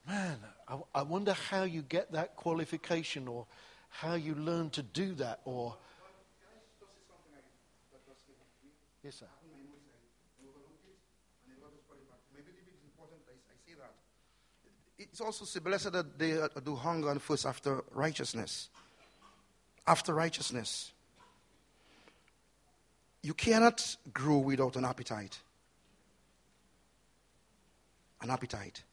man, 0.08 0.38
I, 0.68 0.78
I 0.96 1.02
wonder 1.02 1.34
how 1.34 1.64
you 1.64 1.82
get 1.82 2.14
that 2.14 2.38
qualification 2.38 3.28
or 3.28 3.46
how 3.90 4.14
you 4.14 4.36
learn 4.36 4.70
to 4.72 4.82
do 4.82 5.14
that 5.16 5.42
or. 5.44 5.76
Yes, 9.04 9.16
sir. 9.16 9.26
It's 15.00 15.22
also 15.22 15.45
said, 15.45 15.64
blessed 15.64 15.93
that 15.93 16.20
they 16.20 16.38
do 16.64 16.76
hunger 16.76 17.10
and 17.10 17.22
thirst 17.22 17.45
after 17.45 17.84
righteousness. 17.91 18.70
After 19.88 20.14
righteousness. 20.14 20.91
You 23.24 23.34
cannot 23.34 23.95
grow 24.14 24.38
without 24.38 24.76
an 24.76 24.86
appetite. 24.86 25.39
An 28.22 28.30
appetite. 28.30 28.84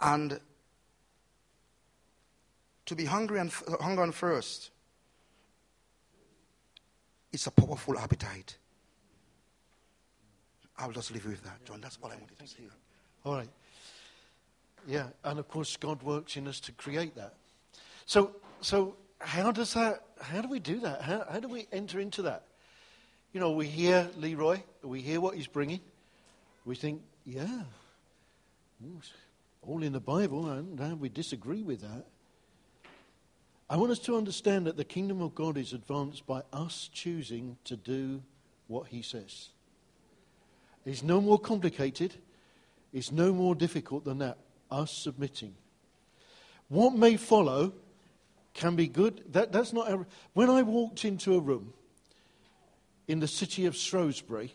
And 0.00 0.38
to 2.84 2.94
be 2.94 3.06
hungry 3.06 3.38
and 3.38 3.50
hunger 3.80 4.02
and 4.02 4.14
thirst 4.14 4.70
It's 7.32 7.46
a 7.46 7.50
powerful 7.50 7.98
appetite. 7.98 8.56
I'll 10.78 10.90
just 10.92 11.12
leave 11.12 11.24
you 11.24 11.30
with 11.30 11.44
that, 11.44 11.64
John. 11.64 11.80
That's 11.80 11.98
all 12.02 12.10
I 12.10 12.16
wanted 12.16 12.38
to 12.38 12.46
say. 12.46 12.56
All 13.24 13.34
right. 13.34 13.48
Yeah, 14.86 15.06
and 15.24 15.38
of 15.38 15.48
course, 15.48 15.76
God 15.76 16.02
works 16.02 16.36
in 16.36 16.48
us 16.48 16.60
to 16.60 16.72
create 16.72 17.14
that. 17.16 17.34
So, 18.06 18.36
so 18.60 18.96
how 19.18 19.52
does 19.52 19.74
that? 19.74 20.02
How 20.20 20.40
do 20.40 20.48
we 20.48 20.58
do 20.58 20.80
that? 20.80 21.02
How, 21.02 21.24
how 21.30 21.40
do 21.40 21.48
we 21.48 21.66
enter 21.72 22.00
into 22.00 22.22
that? 22.22 22.44
You 23.32 23.40
know, 23.40 23.52
we 23.52 23.66
hear 23.66 24.08
Leroy, 24.16 24.62
we 24.82 25.00
hear 25.00 25.20
what 25.20 25.36
he's 25.36 25.46
bringing, 25.46 25.80
we 26.64 26.74
think, 26.74 27.00
yeah, 27.24 27.62
all 29.62 29.82
in 29.82 29.92
the 29.92 30.00
Bible, 30.00 30.50
and 30.50 31.00
we 31.00 31.08
disagree 31.08 31.62
with 31.62 31.80
that. 31.82 32.06
I 33.68 33.76
want 33.76 33.92
us 33.92 34.00
to 34.00 34.16
understand 34.16 34.66
that 34.66 34.76
the 34.76 34.84
kingdom 34.84 35.22
of 35.22 35.36
God 35.36 35.56
is 35.56 35.72
advanced 35.72 36.26
by 36.26 36.42
us 36.52 36.90
choosing 36.92 37.56
to 37.64 37.76
do 37.76 38.20
what 38.66 38.88
he 38.88 39.00
says. 39.00 39.50
It's 40.84 41.04
no 41.04 41.20
more 41.20 41.38
complicated. 41.38 42.14
It's 42.92 43.12
no 43.12 43.32
more 43.32 43.54
difficult 43.54 44.04
than 44.04 44.18
that. 44.18 44.38
Us 44.70 44.92
submitting. 44.92 45.54
What 46.68 46.94
may 46.94 47.16
follow 47.16 47.72
can 48.54 48.76
be 48.76 48.86
good. 48.86 49.22
That, 49.32 49.52
that's 49.52 49.72
not. 49.72 50.06
When 50.32 50.50
I 50.50 50.62
walked 50.62 51.04
into 51.04 51.34
a 51.34 51.40
room 51.40 51.72
in 53.08 53.20
the 53.20 53.28
city 53.28 53.66
of 53.66 53.74
Shrewsbury, 53.74 54.54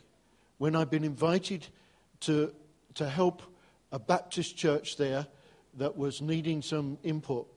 when 0.57 0.75
I'd 0.75 0.89
been 0.89 1.03
invited 1.03 1.67
to, 2.21 2.53
to 2.95 3.09
help 3.09 3.41
a 3.91 3.99
Baptist 3.99 4.55
church 4.57 4.97
there 4.97 5.27
that 5.77 5.97
was 5.97 6.21
needing 6.21 6.61
some 6.61 6.97
input, 7.03 7.47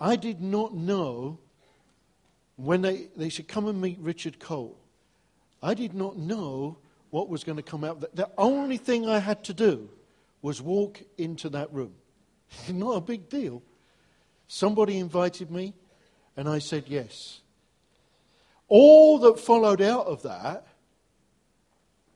I 0.00 0.16
did 0.16 0.40
not 0.40 0.74
know 0.74 1.38
when 2.56 2.82
they, 2.82 3.08
they 3.16 3.30
said, 3.30 3.48
Come 3.48 3.66
and 3.66 3.80
meet 3.80 3.98
Richard 4.00 4.38
Cole. 4.38 4.78
I 5.62 5.74
did 5.74 5.92
not 5.92 6.16
know 6.16 6.78
what 7.10 7.28
was 7.28 7.42
going 7.42 7.56
to 7.56 7.62
come 7.62 7.84
out. 7.84 8.00
The 8.14 8.30
only 8.38 8.76
thing 8.76 9.08
I 9.08 9.18
had 9.18 9.42
to 9.44 9.54
do 9.54 9.88
was 10.42 10.62
walk 10.62 11.02
into 11.16 11.48
that 11.50 11.72
room. 11.72 11.94
Not 12.68 12.96
a 12.96 13.00
big 13.00 13.28
deal. 13.28 13.62
Somebody 14.46 14.98
invited 14.98 15.50
me, 15.50 15.74
and 16.36 16.48
I 16.48 16.58
said 16.58 16.84
yes. 16.86 17.40
All 18.68 19.18
that 19.20 19.40
followed 19.40 19.80
out 19.80 20.06
of 20.06 20.22
that, 20.22 20.66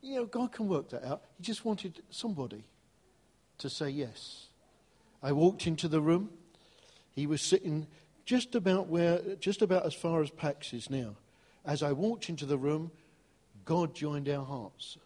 you 0.01 0.17
know, 0.17 0.27
God 0.27 0.53
can 0.53 0.69
work 0.69 0.91
that 0.91 1.05
out. 1.05 1.23
He 1.37 1.45
just 1.45 1.65
wanted 1.65 2.03
somebody 2.11 2.65
to 3.59 3.71
say 3.71 3.89
yes. 3.89 4.49
I 5.23 5.33
walked 5.33 5.67
into 5.67 5.89
the 5.89 6.01
room. 6.01 6.31
He 7.13 7.27
was 7.27 7.41
sitting 7.41 7.87
just 8.25 8.55
about 8.55 8.89
where, 8.89 9.21
just 9.41 9.63
about 9.63 9.87
as 9.87 9.95
far 9.95 10.23
as 10.23 10.31
Pax 10.31 10.73
is 10.73 10.91
now. 10.91 11.17
As 11.65 11.83
I 11.83 11.93
walked 11.93 12.29
into 12.29 12.47
the 12.47 12.59
room, 12.59 12.91
God 13.65 13.95
joined 13.95 14.29
our 14.29 14.45
hearts. 14.45 14.99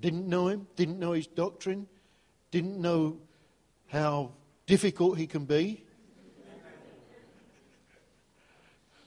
Didn't 0.00 0.26
know 0.26 0.48
him, 0.48 0.66
didn't 0.76 0.98
know 0.98 1.12
his 1.12 1.26
doctrine, 1.26 1.86
didn't 2.50 2.80
know 2.80 3.18
how 3.88 4.32
difficult 4.66 5.18
he 5.18 5.26
can 5.26 5.44
be, 5.44 5.84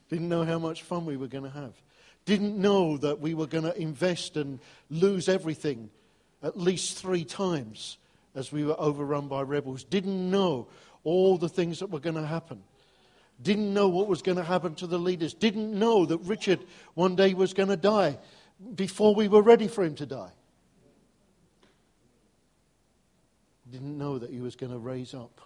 didn't 0.09 0.29
know 0.29 0.43
how 0.43 0.59
much 0.59 0.83
fun 0.83 1.05
we 1.05 1.17
were 1.17 1.27
going 1.27 1.43
to 1.43 1.49
have, 1.49 1.73
didn't 2.25 2.57
know 2.57 2.97
that 2.97 3.19
we 3.19 3.33
were 3.33 3.47
going 3.47 3.63
to 3.63 3.75
invest 3.79 4.37
and 4.37 4.59
lose 4.89 5.27
everything 5.27 5.89
at 6.43 6.59
least 6.59 6.97
three 6.97 7.23
times 7.23 7.97
as 8.35 8.51
we 8.51 8.63
were 8.63 8.79
overrun 8.79 9.27
by 9.27 9.41
rebels, 9.41 9.83
didn't 9.83 10.29
know 10.29 10.67
all 11.03 11.37
the 11.37 11.49
things 11.49 11.79
that 11.79 11.89
were 11.89 11.99
going 11.99 12.15
to 12.15 12.25
happen. 12.25 12.63
Didn't 13.41 13.73
know 13.73 13.89
what 13.89 14.07
was 14.07 14.21
going 14.21 14.37
to 14.37 14.43
happen 14.43 14.75
to 14.75 14.87
the 14.87 14.97
leaders, 14.97 15.33
didn't 15.33 15.77
know 15.77 16.05
that 16.05 16.19
Richard 16.19 16.59
one 16.93 17.15
day 17.15 17.33
was 17.33 17.53
going 17.53 17.69
to 17.69 17.77
die 17.77 18.17
before 18.75 19.15
we 19.15 19.27
were 19.27 19.41
ready 19.41 19.67
for 19.67 19.83
him 19.83 19.95
to 19.95 20.05
die. 20.05 20.31
Didn't 23.73 23.97
know 23.97 24.19
that 24.19 24.29
he 24.29 24.39
was 24.39 24.55
going 24.55 24.71
to 24.71 24.77
raise 24.77 25.15
up 25.15 25.41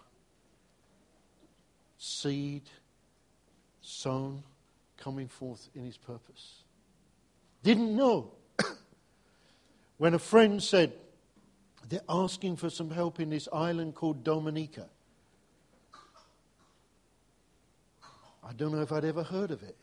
seed 1.96 2.60
sown 3.80 4.42
coming 4.98 5.28
forth 5.28 5.70
in 5.74 5.82
his 5.82 5.96
purpose. 5.96 6.62
Didn't 7.62 7.96
know. 7.96 8.32
when 9.96 10.12
a 10.12 10.18
friend 10.18 10.62
said, 10.62 10.92
they're 11.88 12.02
asking 12.06 12.56
for 12.56 12.68
some 12.68 12.90
help 12.90 13.18
in 13.18 13.30
this 13.30 13.48
island 13.50 13.94
called 13.94 14.22
Dominica. 14.24 14.90
I 18.44 18.52
don't 18.52 18.72
know 18.72 18.82
if 18.82 18.92
I'd 18.92 19.06
ever 19.06 19.22
heard 19.22 19.50
of 19.50 19.62
it. 19.62 19.76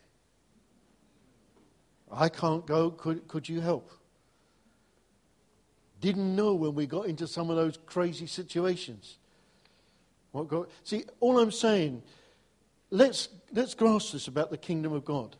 I 2.12 2.28
can't 2.28 2.64
go. 2.64 2.92
Could, 2.92 3.26
could 3.26 3.48
you 3.48 3.60
help? 3.60 3.90
Didn't 6.00 6.36
know 6.36 6.54
when 6.54 6.74
we 6.74 6.86
got 6.86 7.06
into 7.06 7.26
some 7.26 7.50
of 7.50 7.56
those 7.56 7.78
crazy 7.86 8.26
situations. 8.26 9.16
What 10.32 10.48
God, 10.48 10.66
see, 10.84 11.04
all 11.20 11.38
I'm 11.38 11.50
saying, 11.50 12.02
let's, 12.90 13.28
let's 13.52 13.74
grasp 13.74 14.12
this 14.12 14.28
about 14.28 14.50
the 14.50 14.58
kingdom 14.58 14.92
of 14.92 15.04
God. 15.04 15.36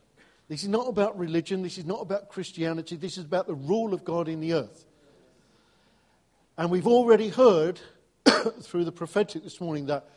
This 0.48 0.62
is 0.62 0.68
not 0.68 0.88
about 0.88 1.18
religion. 1.18 1.62
This 1.62 1.76
is 1.76 1.84
not 1.84 2.00
about 2.00 2.28
Christianity. 2.28 2.96
This 2.96 3.18
is 3.18 3.24
about 3.24 3.46
the 3.46 3.54
rule 3.54 3.92
of 3.92 4.04
God 4.04 4.28
in 4.28 4.40
the 4.40 4.54
earth. 4.54 4.86
And 6.56 6.70
we've 6.70 6.86
already 6.86 7.28
heard 7.28 7.80
through 8.62 8.84
the 8.84 8.92
prophetic 8.92 9.42
this 9.42 9.60
morning 9.60 9.86
that 9.86 10.08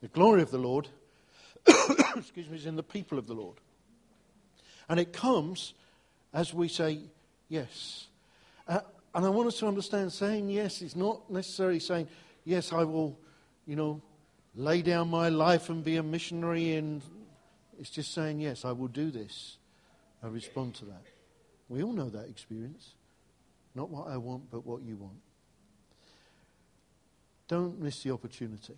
the 0.00 0.08
glory 0.08 0.42
of 0.42 0.50
the 0.50 0.58
Lord, 0.58 0.88
excuse 2.16 2.48
me, 2.48 2.56
is 2.56 2.66
in 2.66 2.76
the 2.76 2.82
people 2.82 3.18
of 3.18 3.26
the 3.26 3.34
Lord. 3.34 3.56
And 4.88 5.00
it 5.00 5.12
comes 5.12 5.74
as 6.34 6.52
we 6.52 6.68
say 6.68 6.98
yes. 7.48 8.08
Uh, 8.66 8.80
and 9.14 9.24
I 9.24 9.28
want 9.28 9.48
us 9.48 9.58
to 9.58 9.66
understand 9.66 10.12
saying 10.12 10.48
yes 10.48 10.82
is 10.82 10.96
not 10.96 11.30
necessarily 11.30 11.80
saying, 11.80 12.08
yes, 12.44 12.72
I 12.72 12.84
will, 12.84 13.18
you 13.66 13.76
know, 13.76 14.00
lay 14.54 14.82
down 14.82 15.08
my 15.08 15.28
life 15.28 15.68
and 15.68 15.84
be 15.84 15.96
a 15.96 16.02
missionary. 16.02 16.74
And 16.74 17.02
it's 17.78 17.90
just 17.90 18.14
saying, 18.14 18.40
yes, 18.40 18.64
I 18.64 18.72
will 18.72 18.88
do 18.88 19.10
this. 19.10 19.58
I 20.22 20.28
respond 20.28 20.74
to 20.76 20.86
that. 20.86 21.02
We 21.68 21.82
all 21.82 21.92
know 21.92 22.08
that 22.10 22.28
experience. 22.28 22.94
Not 23.74 23.90
what 23.90 24.08
I 24.08 24.16
want, 24.16 24.50
but 24.50 24.66
what 24.66 24.82
you 24.82 24.96
want. 24.96 25.20
Don't 27.48 27.80
miss 27.80 28.02
the 28.02 28.10
opportunity. 28.10 28.76